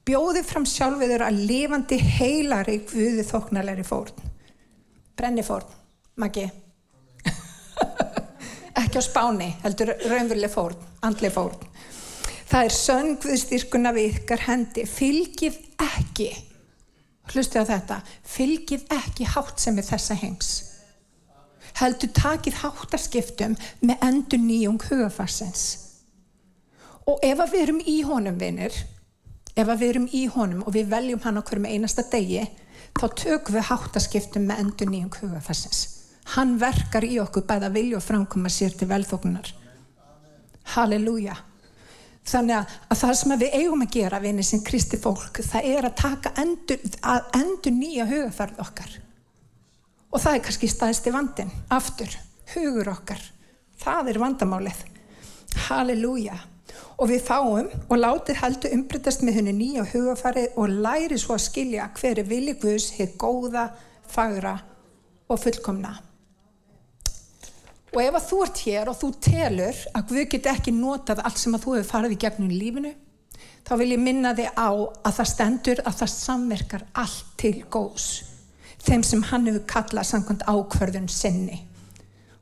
bjóði 0.09 0.41
fram 0.47 0.65
sjálfiður 0.65 1.27
að 1.27 1.41
lifandi 1.51 2.01
heilari 2.01 2.79
guði 2.89 3.25
þóknalari 3.27 3.85
fórn. 3.85 4.29
Brenni 5.17 5.45
fórn, 5.45 5.69
magi 6.17 6.47
ekki 8.81 8.97
á 8.97 9.03
spáni 9.05 9.51
heldur 9.61 9.93
raunveruleg 10.01 10.53
fórn, 10.53 10.81
andli 11.05 11.29
fórn 11.29 11.69
Það 12.51 12.65
er 12.67 12.73
söngviðstyrkuna 12.75 13.91
við 13.95 14.15
ykkar 14.17 14.41
hendi. 14.43 14.83
Fylgið 14.83 15.55
ekki, 15.79 16.27
hlustu 17.31 17.61
á 17.61 17.65
þetta, 17.69 18.01
fylgið 18.27 18.81
ekki 18.91 19.27
hátt 19.31 19.61
sem 19.63 19.77
er 19.79 19.85
þessa 19.87 20.17
heims. 20.19 20.49
Heldur 21.79 22.11
takið 22.11 22.57
háttaskiptum 22.59 23.53
með 23.79 24.03
endur 24.03 24.41
nýjung 24.43 24.83
hugafarsins. 24.83 25.63
Og 27.07 27.23
ef 27.23 27.39
við 27.53 27.61
erum 27.61 27.79
í 27.87 28.01
honum, 28.03 28.35
vinnir, 28.41 28.75
ef 29.55 29.71
við 29.71 29.85
erum 29.87 30.09
í 30.11 30.25
honum 30.33 30.65
og 30.65 30.75
við 30.75 30.89
veljum 30.91 31.21
hann 31.23 31.39
okkur 31.39 31.61
með 31.63 31.77
einasta 31.77 32.03
degi, 32.11 32.43
þá 32.99 33.05
tökum 33.15 33.55
við 33.55 33.67
háttaskiptum 33.69 34.49
með 34.49 34.65
endur 34.65 34.91
nýjung 34.91 35.21
hugafarsins. 35.21 35.85
Hann 36.35 36.57
verkar 36.59 37.07
í 37.07 37.15
okkur 37.23 37.47
bæða 37.47 37.71
vilja 37.71 38.01
og 38.01 38.03
framkoma 38.03 38.51
sér 38.51 38.75
til 38.75 38.89
velþóknunar. 38.91 39.53
Halleluja. 40.75 41.37
Þannig 42.27 42.55
að, 42.59 42.73
að 42.93 42.99
það 43.01 43.13
sem 43.17 43.33
við 43.41 43.55
eigum 43.57 43.83
að 43.83 43.93
gera 43.95 44.19
vinni 44.21 44.43
sem 44.45 44.61
kristi 44.65 44.99
fólk, 45.01 45.41
það 45.41 45.69
er 45.71 45.87
að 45.87 45.95
taka 46.01 46.33
endur, 46.41 46.83
að 47.01 47.31
endur 47.39 47.73
nýja 47.73 48.05
hugafærð 48.09 48.61
okkar. 48.61 48.93
Og 50.11 50.21
það 50.21 50.37
er 50.37 50.43
kannski 50.45 50.69
staðist 50.69 51.07
í 51.07 51.13
vandin, 51.15 51.51
aftur, 51.71 52.13
hugur 52.53 52.91
okkar. 52.93 53.23
Það 53.81 54.11
er 54.11 54.21
vandamálið. 54.21 54.83
Halleluja. 55.67 56.37
Og 57.01 57.09
við 57.09 57.23
fáum 57.25 57.71
og 57.87 57.97
látir 57.97 58.37
heldur 58.37 58.75
umbreytast 58.75 59.23
með 59.25 59.39
henni 59.39 59.55
nýja 59.57 59.87
hugafærið 59.89 60.59
og 60.61 60.75
læri 60.85 61.17
svo 61.19 61.33
að 61.33 61.47
skilja 61.47 61.89
hverju 61.97 62.27
vilji 62.29 62.57
Guðs 62.61 62.91
hefur 62.99 63.17
góða, 63.25 63.65
fagra 64.11 64.59
og 65.31 65.41
fullkomna. 65.41 65.95
Og 67.91 67.99
ef 67.99 68.17
að 68.17 68.27
þú 68.29 68.41
ert 68.45 68.61
hér 68.65 68.91
og 68.91 68.99
þú 68.99 69.09
telur 69.19 69.79
að 69.91 70.05
Guð 70.11 70.27
get 70.31 70.51
ekki 70.53 70.75
notað 70.75 71.23
allt 71.25 71.41
sem 71.41 71.55
að 71.55 71.65
þú 71.65 71.73
hefur 71.77 71.89
farið 71.89 72.15
í 72.15 72.19
gegnum 72.23 72.53
lífinu, 72.53 72.93
þá 73.67 73.73
vil 73.81 73.89
ég 73.91 73.99
minna 73.99 74.31
þig 74.37 74.53
á 74.55 74.71
að 74.71 75.17
það 75.17 75.31
stendur 75.33 75.81
að 75.83 75.97
það 75.99 76.13
samverkar 76.13 76.85
allt 77.03 77.33
til 77.41 77.57
góðs. 77.73 78.07
Þeim 78.81 79.03
sem 79.03 79.27
hann 79.29 79.49
hefur 79.49 79.67
kallað 79.69 80.07
samkvæmt 80.09 80.47
ákverðun 80.47 81.11
sinni. 81.11 81.65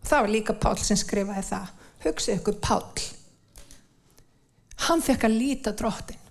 það 0.06 0.24
var 0.24 0.34
líka 0.34 0.56
Pál 0.58 0.78
sem 0.82 0.98
skrifaði 1.00 1.46
það 1.50 1.72
hugsið 2.06 2.40
ykkur 2.40 2.60
Pál 2.64 3.06
hann 4.88 5.04
fekk 5.04 5.28
að 5.28 5.38
líta 5.38 5.74
drottin 5.76 6.28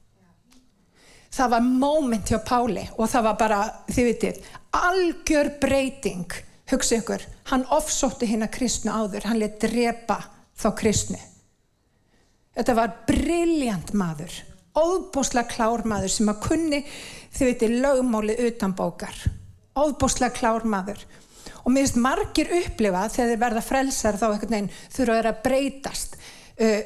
það 1.35 1.53
var 1.55 1.67
moment 1.85 2.33
hjá 2.33 2.39
Páli 2.45 2.87
og 2.97 3.11
það 3.13 3.27
var 3.29 3.41
bara, 3.43 3.61
þið 3.93 4.09
vitið 4.11 4.41
algjör 4.79 5.51
breyting 5.61 6.39
hugsið 6.69 7.03
ykkur, 7.03 7.25
hann 7.53 7.67
ofsótti 7.75 8.29
hinn 8.29 8.45
að 8.47 8.55
kristnu 8.59 8.93
áður, 8.93 9.27
hann 9.31 9.41
let 9.41 9.59
drepa 9.63 10.21
þá 10.59 10.69
kristnu. 10.79 11.21
Þetta 12.59 12.75
var 12.75 12.95
brilljant 13.07 13.93
maður 13.97 14.35
óbúslega 14.79 15.49
klár 15.51 15.85
maður 15.89 16.13
sem 16.13 16.31
að 16.31 16.43
kunni 16.45 16.81
þið 17.35 17.51
vitið 17.51 17.77
lögmáli 17.83 18.37
utan 18.49 18.75
bókar. 18.77 19.17
Óbúslega 19.79 20.35
klár 20.35 20.67
maður. 20.69 21.01
Og 21.65 21.73
mér 21.73 21.87
finnst 21.87 22.01
margir 22.03 22.51
upplifa 22.61 23.07
þegar 23.13 23.33
þeir 23.33 23.43
verða 23.43 23.65
frelsar 23.65 24.19
þá 24.19 24.27
einhvern 24.29 24.55
veginn 24.55 24.73
þurfa 24.95 25.19
að 25.33 25.43
breytast. 25.45 26.19
Uh, 26.59 26.81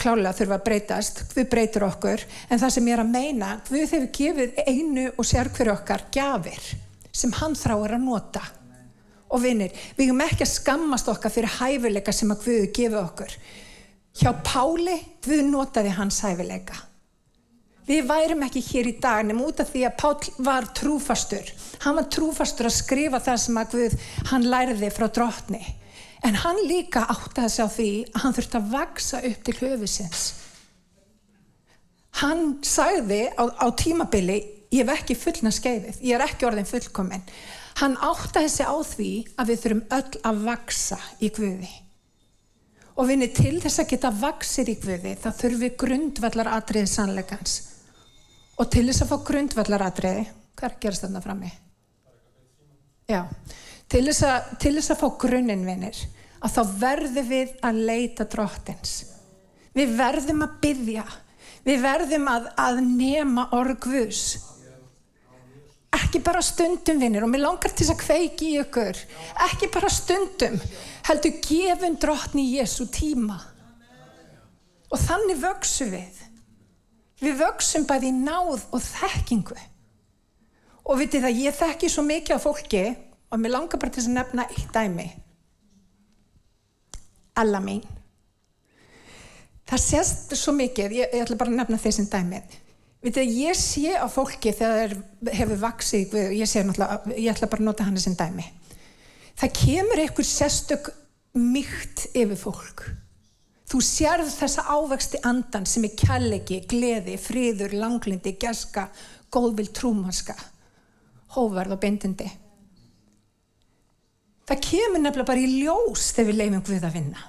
klálega 0.00 0.36
þurfa 0.38 0.56
að 0.56 0.66
breytast. 0.68 1.24
Við 1.36 1.50
breytur 1.52 1.86
okkur. 1.88 2.24
En 2.48 2.62
það 2.62 2.76
sem 2.76 2.88
ég 2.88 2.96
er 2.96 3.04
að 3.04 3.12
meina 3.16 3.50
við 3.68 3.96
hefur 3.96 4.08
gefið 4.20 4.62
einu 4.66 5.10
og 5.16 5.28
sér 5.28 5.52
hverju 5.56 5.74
okkar 5.74 6.06
gafir 6.14 6.72
sem 7.10 7.32
hann 7.40 7.56
þráir 7.58 7.96
að 7.96 8.06
nota 8.06 8.42
og 9.30 9.42
vinnir, 9.44 9.72
við 9.96 10.10
erum 10.10 10.22
ekki 10.24 10.44
að 10.46 10.52
skammast 10.52 11.08
okkar 11.10 11.32
fyrir 11.34 11.56
hæfileika 11.60 12.14
sem 12.14 12.30
að 12.34 12.44
Guðu 12.46 12.68
gefið 12.76 13.00
okkur. 13.00 13.34
Hjá 14.20 14.30
Páli 14.44 14.96
Guð 15.24 15.42
notaði 15.48 15.94
hans 15.96 16.20
hæfileika. 16.26 16.78
Við 17.90 18.06
værum 18.06 18.44
ekki 18.46 18.62
hér 18.62 18.90
í 18.90 18.96
dag 19.02 19.24
nefnum 19.26 19.46
út 19.48 19.62
af 19.62 19.70
því 19.72 19.86
að 19.88 19.96
Pál 19.98 20.44
var 20.46 20.68
trúfastur. 20.78 21.46
Hann 21.82 21.96
var 21.98 22.10
trúfastur 22.12 22.68
að 22.68 22.76
skrifa 22.76 23.22
það 23.22 23.40
sem 23.44 23.60
að 23.62 23.76
Guð 23.76 23.96
hann 24.30 24.50
læriði 24.50 24.92
frá 24.94 25.08
drotni 25.08 25.62
en 26.26 26.36
hann 26.36 26.58
líka 26.68 27.06
átti 27.08 27.40
að 27.40 27.54
sjá 27.54 27.66
því 27.72 27.90
að 28.10 28.22
hann 28.22 28.36
þurfti 28.36 28.58
að 28.58 28.70
vaksa 28.74 29.20
upp 29.24 29.44
til 29.46 29.54
höfusins 29.62 30.24
hann 32.20 32.58
sagði 32.66 33.28
á, 33.38 33.44
á 33.46 33.66
tímabili 33.76 34.40
ég 34.70 34.84
hef 34.84 35.00
ekki 35.00 35.16
fullna 35.18 35.52
skeiðið. 35.54 36.00
Ég 36.04 36.16
er 36.16 36.24
ekki 36.24 36.46
orðin 36.48 36.68
fullkominn 36.68 37.24
hann 37.78 37.96
átti 38.02 38.42
að 38.42 38.50
sjá 38.52 38.68
því 38.90 39.12
að 39.38 39.52
við 39.52 39.62
þurfum 39.62 39.82
öll 39.96 40.20
að 40.30 40.42
vaksa 40.48 40.98
í 41.22 41.30
Guði. 41.36 41.70
Og 42.98 43.08
vinni 43.08 43.30
til 43.32 43.56
þess 43.62 43.80
að 43.80 43.90
geta 43.94 44.12
vaksir 44.20 44.68
í 44.68 44.76
Guði 44.82 45.14
það 45.22 45.38
þurfi 45.44 45.70
grundvallar 45.80 46.52
atriðið 46.58 46.92
sannleikans. 46.92 47.56
Og 48.60 48.68
til 48.68 48.84
þess 48.90 49.06
að 49.06 49.12
fá 49.12 49.26
grundvallaratriði 49.30 50.26
hvað 50.58 50.66
er 50.68 50.74
að 50.74 50.82
gerast 50.84 51.06
þarna 51.06 51.24
frammi? 51.24 51.50
Já, 53.10 53.22
til 53.90 54.04
þess 54.06 54.26
að, 54.28 54.50
til 54.60 54.74
þess 54.76 54.92
að 54.92 55.00
fá 55.00 55.08
grunninn 55.24 55.64
að 56.40 56.52
þá 56.54 56.60
verðum 56.80 57.26
við 57.30 57.56
að 57.64 57.80
leita 57.88 58.26
drottins. 58.28 58.92
Við 59.76 59.96
verðum 59.96 60.44
að 60.44 60.54
byggja 60.62 61.04
við 61.66 61.82
verðum 61.84 62.28
að, 62.30 62.48
að 62.58 62.80
nema 62.84 63.46
orgvus 63.56 64.22
ekki 65.98 66.22
bara 66.22 66.42
stundum 66.44 67.00
vinnir 67.02 67.26
og 67.26 67.32
mér 67.32 67.44
langar 67.46 67.72
til 67.72 67.86
þess 67.86 67.94
að 67.96 68.02
kveiki 68.04 68.50
í 68.52 68.58
ykkur 68.62 69.04
ekki 69.50 69.70
bara 69.74 69.90
stundum 69.90 70.58
heldur 71.08 71.38
gefum 71.46 71.98
drottni 72.00 72.46
Jésu 72.54 72.86
tíma 72.92 73.40
og 74.90 74.98
þannig 74.98 75.40
vöksu 75.42 75.90
við 75.90 76.26
Við 77.20 77.36
vöksum 77.36 77.84
bæði 77.88 78.14
náð 78.16 78.62
og 78.72 78.80
þekkingu. 78.80 79.56
Og 80.88 81.00
vitið 81.00 81.26
það, 81.26 81.40
ég 81.44 81.56
þekki 81.56 81.90
svo 81.92 82.04
mikið 82.06 82.36
af 82.36 82.46
fólki 82.46 82.84
og 83.30 83.42
mér 83.42 83.54
langar 83.54 83.80
bara 83.80 83.92
til 83.94 84.06
að 84.06 84.14
nefna 84.16 84.46
eitt 84.48 84.72
dæmi. 84.74 85.06
Alla 87.40 87.60
mín. 87.62 87.84
Það 89.68 89.84
sést 89.84 90.32
svo 90.34 90.54
mikið, 90.56 90.96
ég, 90.96 91.12
ég 91.12 91.26
ætla 91.26 91.36
bara 91.38 91.52
að 91.52 91.60
nefna 91.60 91.78
þessin 91.78 92.08
dæmið. 92.10 92.56
Það, 93.00 93.20
ég 93.32 93.56
sé 93.56 93.94
á 93.96 94.04
fólki 94.12 94.52
þegar 94.52 94.96
það 95.24 95.36
hefur 95.38 95.60
vaksið, 95.62 96.16
ég 96.36 96.48
sé 96.48 96.62
náttúrulega, 96.64 97.14
ég 97.16 97.30
ætla 97.32 97.48
bara 97.48 97.62
að 97.62 97.68
nota 97.70 97.86
hann 97.86 97.96
þessin 97.96 98.18
dæmi. 98.18 98.44
Það 99.40 99.54
kemur 99.56 100.02
einhver 100.02 100.28
sérstök 100.28 100.90
mýkt 101.40 102.10
yfir 102.12 102.36
fólk. 102.36 102.84
Þú 103.70 103.80
sérð 103.86 104.28
þessa 104.34 104.66
ávexti 104.74 105.22
andan 105.24 105.64
sem 105.68 105.86
er 105.86 105.96
kjallegi, 105.96 106.60
gleði, 106.68 107.16
fríður, 107.22 107.72
langlindi, 107.78 108.34
gjaska, 108.42 108.88
góðvild, 109.32 109.72
trúmanska, 109.78 110.34
hóvarð 111.36 111.76
og 111.78 111.80
bindindi. 111.80 112.26
Það 114.50 114.64
kemur 114.66 115.04
nefnilega 115.04 115.28
bara 115.30 115.44
í 115.44 115.60
ljós 115.62 116.08
þegar 116.16 116.32
við 116.32 116.40
leifum 116.40 116.64
Guð 116.66 116.88
að 116.88 116.96
vinna. 116.98 117.28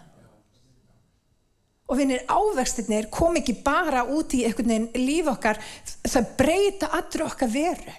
Og 1.91 1.99
vinnir 1.99 2.23
ávextinir 2.31 3.09
kom 3.11 3.35
ekki 3.39 3.57
bara 3.65 4.05
út 4.07 4.31
í 4.37 4.45
einhvern 4.47 4.71
veginn 4.71 5.05
líf 5.09 5.27
okkar, 5.27 5.59
það 6.07 6.31
breyta 6.39 6.91
allur 6.95 7.27
okkar 7.27 7.51
veru. 7.51 7.97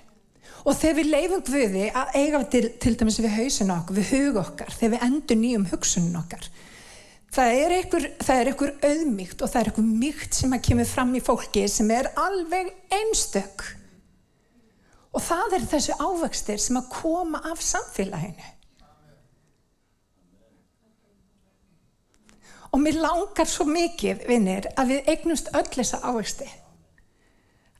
Og 0.62 0.76
þegar 0.78 0.98
við 1.00 1.10
leifum 1.10 1.44
Guði 1.44 1.86
að 1.90 2.16
eiga 2.16 2.40
til, 2.48 2.66
til 2.80 2.94
dæmis 2.96 3.18
við 3.20 3.34
hausin 3.36 3.72
okkur, 3.74 3.98
við 3.98 4.12
hug 4.14 4.38
okkar, 4.46 4.76
þegar 4.78 4.94
við 4.94 5.06
endur 5.08 5.40
nýjum 5.42 5.70
hugsunum 5.72 6.20
okkar, 6.22 6.46
Það 7.32 7.58
er 7.58 7.72
einhver, 7.78 8.06
einhver 8.28 8.72
auðmygt 8.84 9.40
og 9.40 9.48
það 9.48 9.60
er 9.60 9.68
einhver 9.70 9.84
mygt 9.88 10.36
sem 10.36 10.52
að 10.52 10.64
kemur 10.66 10.88
fram 10.88 11.14
í 11.16 11.22
fólki 11.24 11.62
sem 11.72 11.88
er 11.94 12.10
alveg 12.20 12.68
einstök. 12.92 13.64
Og 15.16 15.24
það 15.24 15.56
er 15.56 15.64
þessu 15.70 15.96
ávextir 15.96 16.60
sem 16.60 16.76
að 16.76 16.90
koma 16.92 17.40
af 17.48 17.62
samfélaginu. 17.64 18.50
Og 22.72 22.80
mér 22.80 22.98
langar 23.02 23.48
svo 23.48 23.66
mikið, 23.68 24.24
vinnir, 24.28 24.68
að 24.80 24.94
við 24.94 25.12
eignumst 25.12 25.50
öll 25.52 25.68
þessa 25.68 26.00
ávexti. 26.08 26.48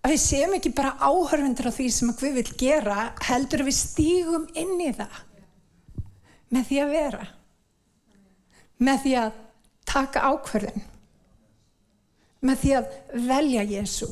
Að 0.02 0.14
við 0.14 0.20
séum 0.20 0.56
ekki 0.58 0.72
bara 0.76 0.96
áhörfundur 1.00 1.70
á 1.70 1.72
því 1.72 1.88
sem 1.94 2.10
að 2.12 2.24
við 2.26 2.38
vil 2.40 2.56
gera, 2.60 2.96
heldur 3.24 3.62
að 3.62 3.70
við 3.70 3.78
stígum 3.78 4.48
inn 4.58 4.80
í 4.82 4.90
það. 4.98 5.20
Með 6.52 6.68
því 6.68 6.80
að 6.82 6.96
vera. 6.98 7.26
Með 8.82 9.04
því 9.04 9.14
að 9.22 9.36
taka 9.92 10.26
ákverðin 10.32 10.88
með 12.42 12.62
því 12.62 12.72
að 12.78 12.94
velja 13.28 13.64
Jésu 13.70 14.08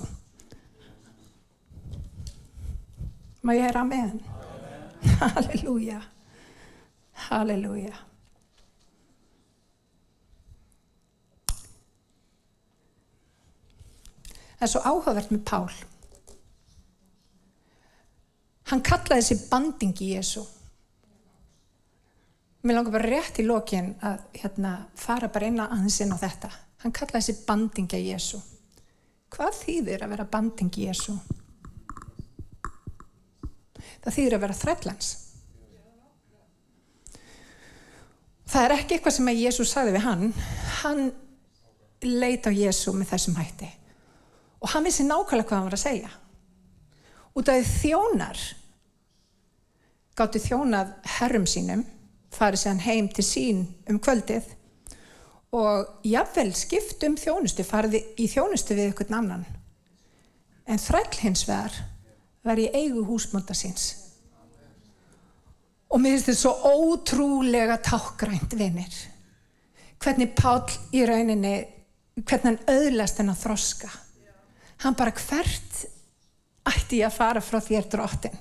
má 3.43 3.55
ég 3.57 3.65
hera 3.65 3.83
með 3.89 4.21
halleluja. 5.21 5.99
Halleluja 7.31 8.10
það 14.61 14.69
er 14.69 14.73
svo 14.75 14.85
áhugavert 14.85 15.35
með 15.35 15.45
Pál 15.51 15.67
hann 18.71 18.87
kallaði 18.87 19.25
þessi 19.25 19.51
banding 19.51 20.05
í 20.05 20.15
Jésu 20.15 20.47
Mér 22.61 22.77
langar 22.77 22.93
bara 22.93 23.09
rétt 23.09 23.39
í 23.41 23.45
lókin 23.49 23.95
að 24.05 24.19
hérna, 24.37 24.75
fara 24.93 25.31
bara 25.33 25.49
inn 25.49 25.63
að 25.63 25.79
hans 25.79 25.95
inn 26.05 26.13
á 26.13 26.19
þetta. 26.21 26.51
Hann 26.83 26.93
kallaði 26.93 27.23
þessi 27.23 27.47
bandingi 27.47 28.01
Jésu. 28.05 28.41
Hvað 29.33 29.57
þýðir 29.63 30.05
að 30.05 30.13
vera 30.13 30.27
bandingi 30.35 30.85
Jésu? 30.85 31.15
Það 34.05 34.17
þýðir 34.17 34.37
að 34.37 34.45
vera 34.45 34.59
þrællans. 34.61 35.09
Það 38.51 38.67
er 38.67 38.77
ekki 38.77 38.97
eitthvað 38.97 39.17
sem 39.17 39.33
að 39.33 39.43
Jésu 39.47 39.69
sagði 39.71 39.97
við 39.97 40.05
hann. 40.05 40.29
Hann 40.83 41.05
leita 42.05 42.53
á 42.53 42.59
Jésu 42.61 42.93
með 42.93 43.15
þessum 43.15 43.41
hætti. 43.41 43.73
Og 44.61 44.73
hann 44.73 44.85
vissi 44.85 45.07
nákvæmlega 45.07 45.49
hvað 45.49 45.57
hann 45.59 45.69
var 45.71 45.79
að 45.79 45.85
segja. 45.85 46.11
Út 47.37 47.49
af 47.49 47.75
þjónar 47.81 48.41
gáttu 50.19 50.41
þjónað 50.43 50.91
herrum 51.17 51.47
sínum 51.49 51.85
farið 52.35 52.63
sér 52.65 52.83
heim 52.85 53.09
til 53.15 53.25
sín 53.25 53.63
um 53.91 53.99
kvöldið 54.03 54.49
og 55.57 56.05
jáfnvel 56.07 56.53
skipt 56.55 57.03
um 57.07 57.17
þjónustu, 57.19 57.65
farið 57.67 57.97
í 58.21 58.29
þjónustu 58.31 58.77
við 58.79 58.93
ykkur 58.93 59.11
namnan. 59.11 59.47
En 60.71 60.79
þræll 60.79 61.17
hins 61.25 61.43
vegar 61.49 61.75
var 62.47 62.61
í 62.61 62.69
eigu 62.71 63.03
húsmönda 63.09 63.57
síns. 63.57 63.89
Og 65.91 65.99
mér 65.99 66.15
finnst 66.15 66.29
þetta 66.29 66.43
svo 66.45 66.53
ótrúlega 66.71 67.81
tákgrænt 67.83 68.55
vinnir. 68.55 68.95
Hvernig 70.01 70.37
Pál 70.39 70.63
í 70.95 71.03
rauninni, 71.09 71.57
hvernig 72.23 72.47
hann 72.47 72.61
auðlast 72.71 73.19
henn 73.19 73.33
að 73.33 73.43
þroska. 73.43 73.91
Hann 74.81 74.97
bara 74.97 75.13
hvert 75.13 75.83
ætti 76.71 77.01
ég 77.01 77.09
að 77.09 77.17
fara 77.17 77.43
frá 77.45 77.61
þér 77.63 77.89
drottin. 77.93 78.37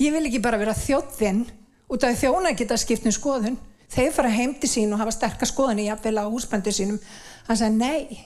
Ég 0.00 0.14
vil 0.14 0.24
ekki 0.26 0.40
bara 0.42 0.60
vera 0.60 0.76
þjóttinn 0.76 1.44
út 1.92 2.04
af 2.06 2.18
þjóna 2.20 2.54
geta 2.56 2.78
skipt 2.80 3.06
um 3.08 3.14
skoðun 3.14 3.58
þeir 3.92 4.12
fara 4.16 4.32
heim 4.32 4.54
til 4.56 4.70
sín 4.70 4.92
og 4.94 5.02
hafa 5.02 5.12
sterkar 5.12 5.50
skoðun 5.50 5.82
í 5.82 5.88
jafnvel 5.90 6.22
á 6.24 6.32
húsbændu 6.32 6.72
sínum 6.72 7.00
hann 7.48 7.58
sagði 7.60 7.76
nei, 7.76 8.22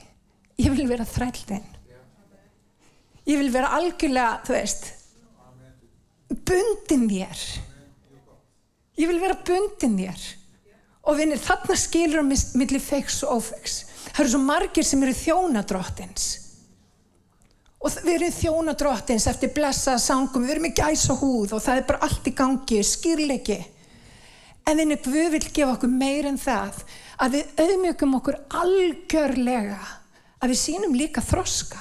ég 0.55 0.71
vil 0.71 0.87
vera 0.87 1.03
þrældin 1.03 1.65
ég 3.27 3.41
vil 3.41 3.51
vera 3.51 3.73
algjörlega 3.75 4.45
þú 4.47 4.55
veist 4.55 4.87
bundin 6.47 7.09
þér 7.11 7.43
ég 9.03 9.11
vil 9.11 9.19
vera 9.19 9.35
bundin 9.43 9.99
þér 9.99 10.27
Og 11.07 11.15
vinir, 11.15 11.39
þarna 11.39 11.75
skilur 11.79 12.19
um 12.19 12.33
millir 12.59 12.83
feiks 12.83 13.21
og 13.23 13.39
ófeiks. 13.39 13.77
Það 14.11 14.21
eru 14.23 14.31
svo 14.33 14.41
margir 14.43 14.87
sem 14.87 15.03
eru 15.05 15.13
þjónadróttins. 15.15 16.25
Og 17.87 17.93
við 18.03 18.17
erum 18.17 18.33
þjónadróttins 18.35 19.29
eftir 19.31 19.53
blessaða 19.55 19.99
sangum, 20.03 20.43
við 20.43 20.57
erum 20.57 20.65
í 20.67 20.73
gæsa 20.75 21.13
húð 21.15 21.53
og 21.55 21.61
það 21.63 21.77
er 21.79 21.85
bara 21.87 22.03
allt 22.03 22.25
í 22.27 22.33
gangi, 22.35 22.79
skýrleiki. 22.83 23.55
En 24.67 24.81
vinir, 24.81 24.99
Guð 25.05 25.29
vil 25.37 25.45
gefa 25.45 25.69
okkur 25.77 25.93
meir 25.93 26.27
en 26.27 26.39
það 26.41 26.81
að 27.23 27.37
við 27.37 27.61
auðmjögum 27.63 28.17
okkur 28.17 28.37
algjörlega 28.59 29.77
að 30.41 30.51
við 30.51 30.59
sínum 30.59 30.97
líka 30.99 31.23
þroska. 31.23 31.79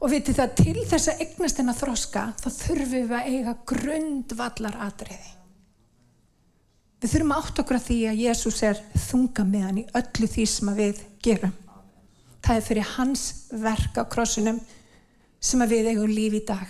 Og 0.00 0.14
vitið 0.14 0.40
það 0.40 0.54
til 0.62 0.86
þess 0.88 1.10
að 1.12 1.20
eignast 1.26 1.60
hennar 1.60 1.76
þroska 1.76 2.22
þá 2.40 2.48
þurfum 2.56 2.94
við 2.94 3.12
að 3.18 3.28
eiga 3.34 3.54
grundvallar 3.68 4.78
atriði. 4.86 5.34
Við 7.04 7.12
þurfum 7.12 7.36
að 7.36 7.44
átt 7.44 7.60
okkur 7.60 7.80
að 7.82 7.86
því 7.90 7.98
að 8.08 8.24
Jésús 8.24 8.62
er 8.64 8.80
þunga 9.10 9.44
með 9.44 9.68
hann 9.68 9.82
í 9.84 9.86
öllu 10.00 10.30
því 10.38 10.48
sem 10.54 10.72
við 10.80 11.04
gerum. 11.28 11.54
Það 12.44 12.58
er 12.58 12.64
fyrir 12.66 12.90
hans 12.98 13.22
verk 13.50 13.96
á 13.96 14.04
krossunum 14.04 14.58
sem 15.40 15.62
við 15.68 15.94
eigum 15.94 16.12
líf 16.12 16.36
í 16.36 16.42
dag. 16.44 16.68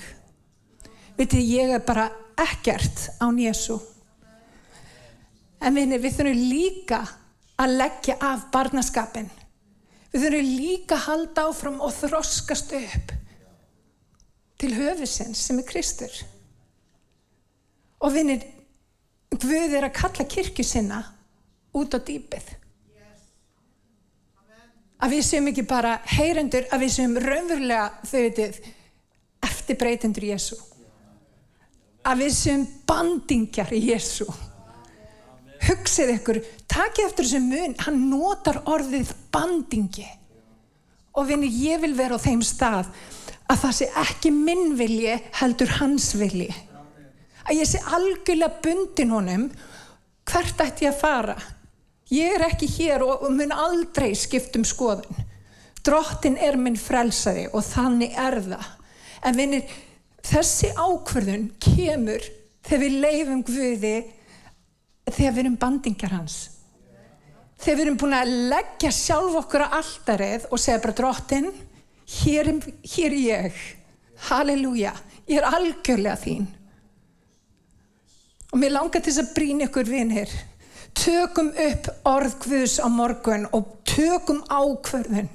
Vitið, 1.18 1.50
ég 1.50 1.74
er 1.74 1.82
bara 1.86 2.08
ekkert 2.38 3.08
án 3.22 3.38
Jésú. 3.38 3.80
En 5.62 5.74
vinni, 5.74 5.98
við 5.98 6.18
þurfum 6.18 6.46
líka 6.50 7.00
að 7.58 7.76
leggja 7.80 8.18
af 8.22 8.48
barnaskapin. 8.54 9.30
Við 10.12 10.26
þurfum 10.26 10.54
líka 10.60 10.98
að 10.98 11.06
halda 11.08 11.46
áfram 11.50 11.78
og 11.82 11.94
þroskast 11.96 12.74
upp 12.78 13.14
til 14.62 14.74
höfusins 14.78 15.42
sem 15.48 15.58
er 15.58 15.66
Kristur. 15.66 16.12
Og 18.04 18.14
vinnir, 18.14 18.44
Guð 19.34 19.74
er 19.74 19.88
að 19.88 19.96
kalla 19.96 20.24
kirkju 20.30 20.64
sinna 20.66 21.00
út 21.74 21.94
á 21.96 21.98
dýpið. 21.98 22.52
Að 25.04 25.16
við 25.16 25.24
séum 25.26 25.50
ekki 25.50 25.66
bara 25.68 25.98
heyrendur, 26.14 26.64
að 26.72 26.84
við 26.86 26.92
séum 26.94 27.18
raunverulega, 27.20 27.86
þau 28.08 28.18
veitir, 28.24 28.58
eftirbreytendur 29.44 30.28
Jésu. 30.30 30.58
Að 32.08 32.24
við 32.24 32.34
séum 32.38 32.66
bandingjar 32.88 33.72
í 33.76 33.82
Jésu. 33.90 34.28
Hugsið 35.64 36.14
ykkur, 36.18 36.40
takið 36.68 37.08
eftir 37.08 37.28
þessu 37.28 37.42
mun, 37.44 37.76
hann 37.84 38.04
notar 38.10 38.62
orðið 38.68 39.12
bandingi. 39.32 40.06
Og 41.14 41.28
vinni, 41.28 41.52
ég 41.62 41.84
vil 41.84 41.92
vera 41.96 42.16
á 42.16 42.24
þeim 42.24 42.40
stað 42.44 42.88
að 43.44 43.60
það 43.60 43.74
sé 43.78 43.90
ekki 44.00 44.32
minn 44.34 44.72
vilji 44.78 45.18
heldur 45.38 45.76
hans 45.78 46.14
vilji 46.16 46.48
að 47.44 47.60
ég 47.60 47.68
sé 47.68 47.80
algjörlega 47.92 48.62
bundin 48.64 49.12
honum 49.12 49.44
hvert 50.30 50.62
ætti 50.64 50.86
ég 50.86 50.94
að 50.94 51.00
fara 51.02 51.36
ég 52.14 52.36
er 52.36 52.46
ekki 52.48 52.68
hér 52.78 53.04
og 53.06 53.26
mun 53.34 53.52
aldrei 53.54 54.12
skipt 54.18 54.56
um 54.58 54.66
skoðun. 54.66 55.24
Drottin 55.84 56.38
er 56.40 56.56
minn 56.56 56.78
frelsari 56.80 57.44
og 57.52 57.64
þannig 57.66 58.14
er 58.16 58.38
það. 58.46 58.68
En 59.24 59.36
vinir, 59.36 59.68
þessi 60.24 60.70
ákverðun 60.76 61.50
kemur 61.60 62.24
þegar 62.64 62.82
við 62.84 62.98
leifum 63.04 63.44
Guði 63.44 63.96
þegar 65.10 65.34
við 65.36 65.42
erum 65.44 65.60
bandingar 65.60 66.14
hans. 66.16 66.38
Þegar 67.60 67.76
við 67.78 67.84
erum 67.86 68.00
búin 68.00 68.16
að 68.16 68.34
leggja 68.52 68.90
sjálf 68.92 69.38
okkur 69.44 69.64
á 69.68 69.76
alldarið 69.80 70.48
og 70.50 70.60
segja 70.60 70.82
bara 70.84 70.96
drottin 70.98 71.50
hér, 72.20 72.50
hér 72.94 73.10
er 73.12 73.20
ég. 73.20 73.62
Halleluja, 74.28 74.94
ég 75.28 75.40
er 75.40 75.48
algjörlega 75.48 76.16
þín. 76.20 76.48
Og 78.52 78.60
mér 78.60 78.76
langar 78.76 79.02
til 79.02 79.10
þess 79.10 79.24
að 79.24 79.32
brína 79.36 79.68
ykkur 79.68 79.88
vinir. 79.90 80.30
Tökum 80.94 81.50
upp 81.58 81.88
orðkvöðs 82.06 82.76
á 82.78 82.88
morgun 82.92 83.48
og 83.52 83.72
tökum 83.88 84.44
ákverðin 84.46 85.30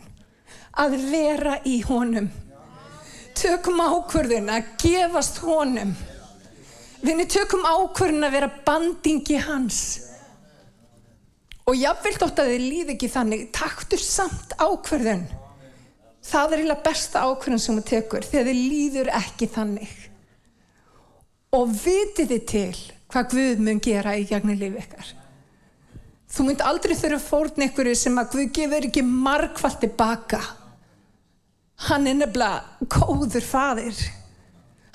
að 0.80 0.96
vera 1.12 1.58
í 1.68 1.80
honum. 1.88 2.30
Tökum 3.38 3.82
ákverðin 3.84 4.50
að 4.52 4.70
gefast 4.82 5.42
honum. 5.44 5.92
Vinni, 7.04 7.26
tökum 7.32 7.64
ákverðin 7.68 8.28
að 8.28 8.36
vera 8.36 8.52
bandingi 8.66 9.40
hans. 9.44 9.82
Og 11.70 11.78
jáfnveld 11.78 12.26
ótt 12.26 12.42
að 12.42 12.54
þið 12.54 12.66
líði 12.66 12.96
ekki 12.96 13.12
þannig, 13.14 13.46
taktur 13.56 14.02
samt 14.02 14.56
ákverðin. 14.58 15.28
Það 16.26 16.54
er 16.54 16.62
eiginlega 16.64 16.86
besta 16.88 17.24
ákverðin 17.28 17.64
sem 17.64 17.80
þú 17.80 17.86
tekur 17.92 18.28
þegar 18.28 18.50
þið 18.50 18.64
líður 18.74 19.12
ekki 19.20 19.50
þannig. 19.54 19.94
Og 21.56 21.72
vitið 21.84 22.34
þið 22.34 22.44
til 22.50 22.82
hvað 23.10 23.32
Guð 23.34 23.64
mun 23.66 23.80
gera 23.82 24.18
í 24.18 24.26
gegnum 24.30 24.60
lífi 24.60 24.84
ykkar. 24.84 25.16
Þú 26.30 26.46
mynd 26.46 26.62
aldrei 26.62 26.96
þurfa 26.98 27.20
fórn 27.24 27.66
ykkur 27.66 27.90
sem 27.98 28.18
að 28.22 28.34
Guð 28.34 28.50
gefur 28.58 28.88
ekki 28.90 29.04
margfald 29.06 29.80
tilbaka. 29.82 30.42
Hann 31.88 32.10
er 32.12 32.20
nefnilega 32.20 32.90
góður 32.92 33.46
fadir. 33.46 34.04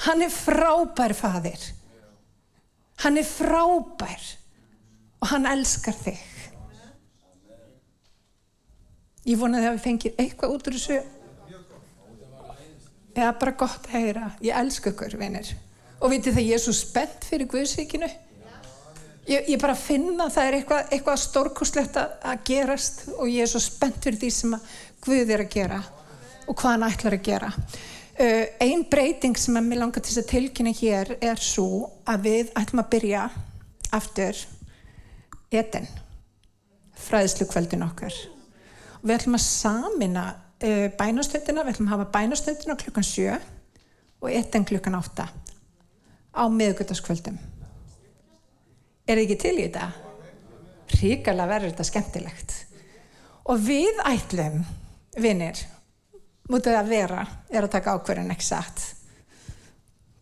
Hann 0.04 0.22
er 0.22 0.30
frábær 0.30 1.14
fadir. 1.16 1.66
Hann 3.02 3.18
er 3.18 3.26
frábær 3.26 4.28
og 5.20 5.28
hann 5.32 5.48
elskar 5.50 5.96
þig. 5.96 6.22
Ég 9.24 9.40
vonaði 9.40 9.70
að 9.70 9.76
við 9.78 9.84
fengið 9.88 10.18
eitthvað 10.20 10.54
út 10.54 10.66
úr 10.68 10.78
þessu. 10.78 11.02
Eða 13.14 13.36
bara 13.40 13.58
gott 13.58 13.86
að 13.88 13.94
heyra. 13.96 14.30
Ég 14.44 14.58
elska 14.58 14.92
ykkur, 14.92 15.16
vinir 15.18 15.54
og 16.04 16.12
vitið 16.12 16.36
það 16.36 16.48
ég 16.50 16.58
er 16.58 16.60
svo 16.60 16.74
spennt 16.76 17.24
fyrir 17.24 17.48
Guðsvíkinu 17.48 18.08
ég, 19.28 19.48
ég 19.48 19.60
bara 19.60 19.76
finna 19.78 20.28
það 20.32 20.48
er 20.48 20.56
eitthvað, 20.58 20.92
eitthvað 20.92 21.20
stórkoslegt 21.22 21.98
að 22.00 22.44
gerast 22.48 23.04
og 23.16 23.28
ég 23.30 23.44
er 23.44 23.50
svo 23.50 23.62
spennt 23.62 24.02
fyrir 24.04 24.20
því 24.20 24.30
sem 24.34 24.56
Guð 25.04 25.34
er 25.34 25.44
að 25.44 25.52
gera 25.52 25.80
og 26.48 26.56
hvað 26.56 26.70
hann 26.70 26.86
ætlar 26.86 27.16
að 27.16 27.26
gera. 27.26 27.50
Uh, 28.14 28.44
einn 28.62 28.84
breyting 28.88 29.36
sem 29.40 29.56
ég 29.58 29.80
langar 29.80 30.04
til 30.04 30.16
að 30.20 30.30
tilkynna 30.30 30.72
hér 30.76 31.16
er 31.18 31.40
svo 31.40 31.90
að 32.08 32.28
við 32.28 32.52
ætlum 32.56 32.84
að 32.84 32.90
byrja 32.94 33.24
aftur 33.96 34.38
eten 35.54 35.88
fræðslu 37.04 37.48
kvöldin 37.50 37.84
okkar. 37.84 38.14
Og 39.00 39.08
við 39.08 39.16
ætlum 39.18 39.36
að 39.36 39.44
samina 39.44 40.26
uh, 40.32 40.86
bænastöndina, 41.00 41.64
við 41.64 41.74
ætlum 41.74 41.90
að 41.90 41.96
hafa 41.96 42.12
bænastöndina 42.14 42.78
klukkan 42.80 43.08
7 43.08 43.34
og 44.24 44.30
eten 44.32 44.68
klukkan 44.68 45.00
8 45.00 45.26
á 46.34 46.44
miðugöldaskvöldum 46.48 47.36
er 49.04 49.18
þið 49.18 49.24
ekki 49.24 49.40
til 49.44 49.56
í 49.58 49.66
þetta? 49.68 49.92
ríkala 51.00 51.46
verður 51.48 51.72
þetta 51.72 51.86
skemmtilegt. 51.88 52.54
Og 53.50 53.60
við 53.60 53.98
ætlum 54.08 54.62
vinnir 55.20 55.58
mútið 56.50 56.78
að 56.78 56.92
vera 56.92 57.24
er 57.52 57.64
að 57.64 57.74
taka 57.76 57.96
ákverðin 57.96 58.32
ekki 58.34 58.46
satt 58.46 58.86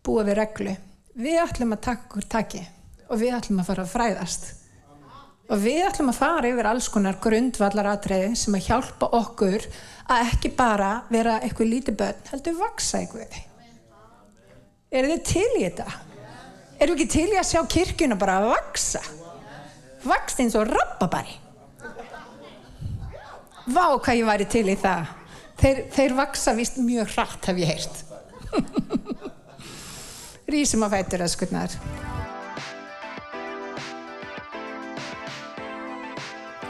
búa 0.03 0.25
við 0.27 0.39
reglu. 0.41 0.73
Við 1.15 1.39
ætlum 1.39 1.75
að 1.75 1.85
taka 1.87 2.07
okkur 2.09 2.27
taki 2.27 2.63
og 3.07 3.19
við 3.21 3.37
ætlum 3.37 3.61
að 3.61 3.69
fara 3.69 3.85
að 3.85 3.93
fræðast. 3.93 4.45
Og 5.51 5.59
við 5.59 5.81
ætlum 5.85 6.11
að 6.11 6.19
fara 6.19 6.49
yfir 6.49 6.69
alls 6.69 6.87
konar 6.91 7.19
grundvallar 7.23 7.89
aðtreiði 7.93 8.37
sem 8.39 8.55
að 8.57 8.69
hjálpa 8.69 9.09
okkur 9.19 9.67
að 10.13 10.29
ekki 10.31 10.53
bara 10.57 10.93
vera 11.11 11.39
eitthvað 11.43 11.71
lítið 11.71 11.99
börn 11.99 12.31
heldur 12.31 12.59
vaksa 12.59 13.03
eitthvað 13.03 13.41
Er 14.93 15.07
þið 15.09 15.21
til 15.25 15.51
í 15.57 15.63
þetta? 15.63 16.12
Erum 16.81 16.97
við 16.97 17.03
ekki 17.03 17.11
til 17.13 17.29
í 17.31 17.39
að 17.39 17.49
sjá 17.51 17.61
kirkjuna 17.69 18.17
bara 18.19 18.39
að 18.41 18.49
vaksa? 18.53 19.01
Vakst 20.03 20.41
eins 20.43 20.55
og 20.59 20.67
rappabæri. 20.67 21.37
Vá 23.71 23.85
hvað 23.95 24.17
ég 24.19 24.27
væri 24.27 24.47
til 24.51 24.65
í 24.67 24.75
það. 24.79 25.11
Þeir, 25.61 25.77
þeir 25.93 26.15
vaksa 26.17 26.53
vist 26.57 26.79
mjög 26.83 27.13
hratt 27.13 27.47
hef 27.47 27.61
ég 27.61 27.69
heyrt. 27.71 28.01
Rísum 30.53 30.83
að 30.83 30.97
fættur 30.97 31.23
að 31.23 31.31
skurnar. 31.31 31.77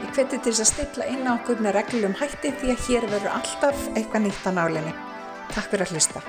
Ég 0.04 0.14
hveti 0.14 0.38
til 0.38 0.52
þess 0.52 0.62
að 0.62 0.70
stilla 0.70 1.10
inn 1.10 1.26
á 1.26 1.34
okkur 1.34 1.64
með 1.64 1.78
reglum 1.80 2.16
hætti 2.22 2.54
því 2.60 2.76
að 2.76 2.86
hér 2.86 3.10
verður 3.10 3.34
alltaf 3.40 3.84
eitthvað 3.96 4.26
nýtt 4.28 4.46
á 4.46 4.50
nálinni. 4.54 4.96
Takk 5.50 5.72
fyrir 5.72 5.88
að 5.88 5.96
hlusta. 5.96 6.26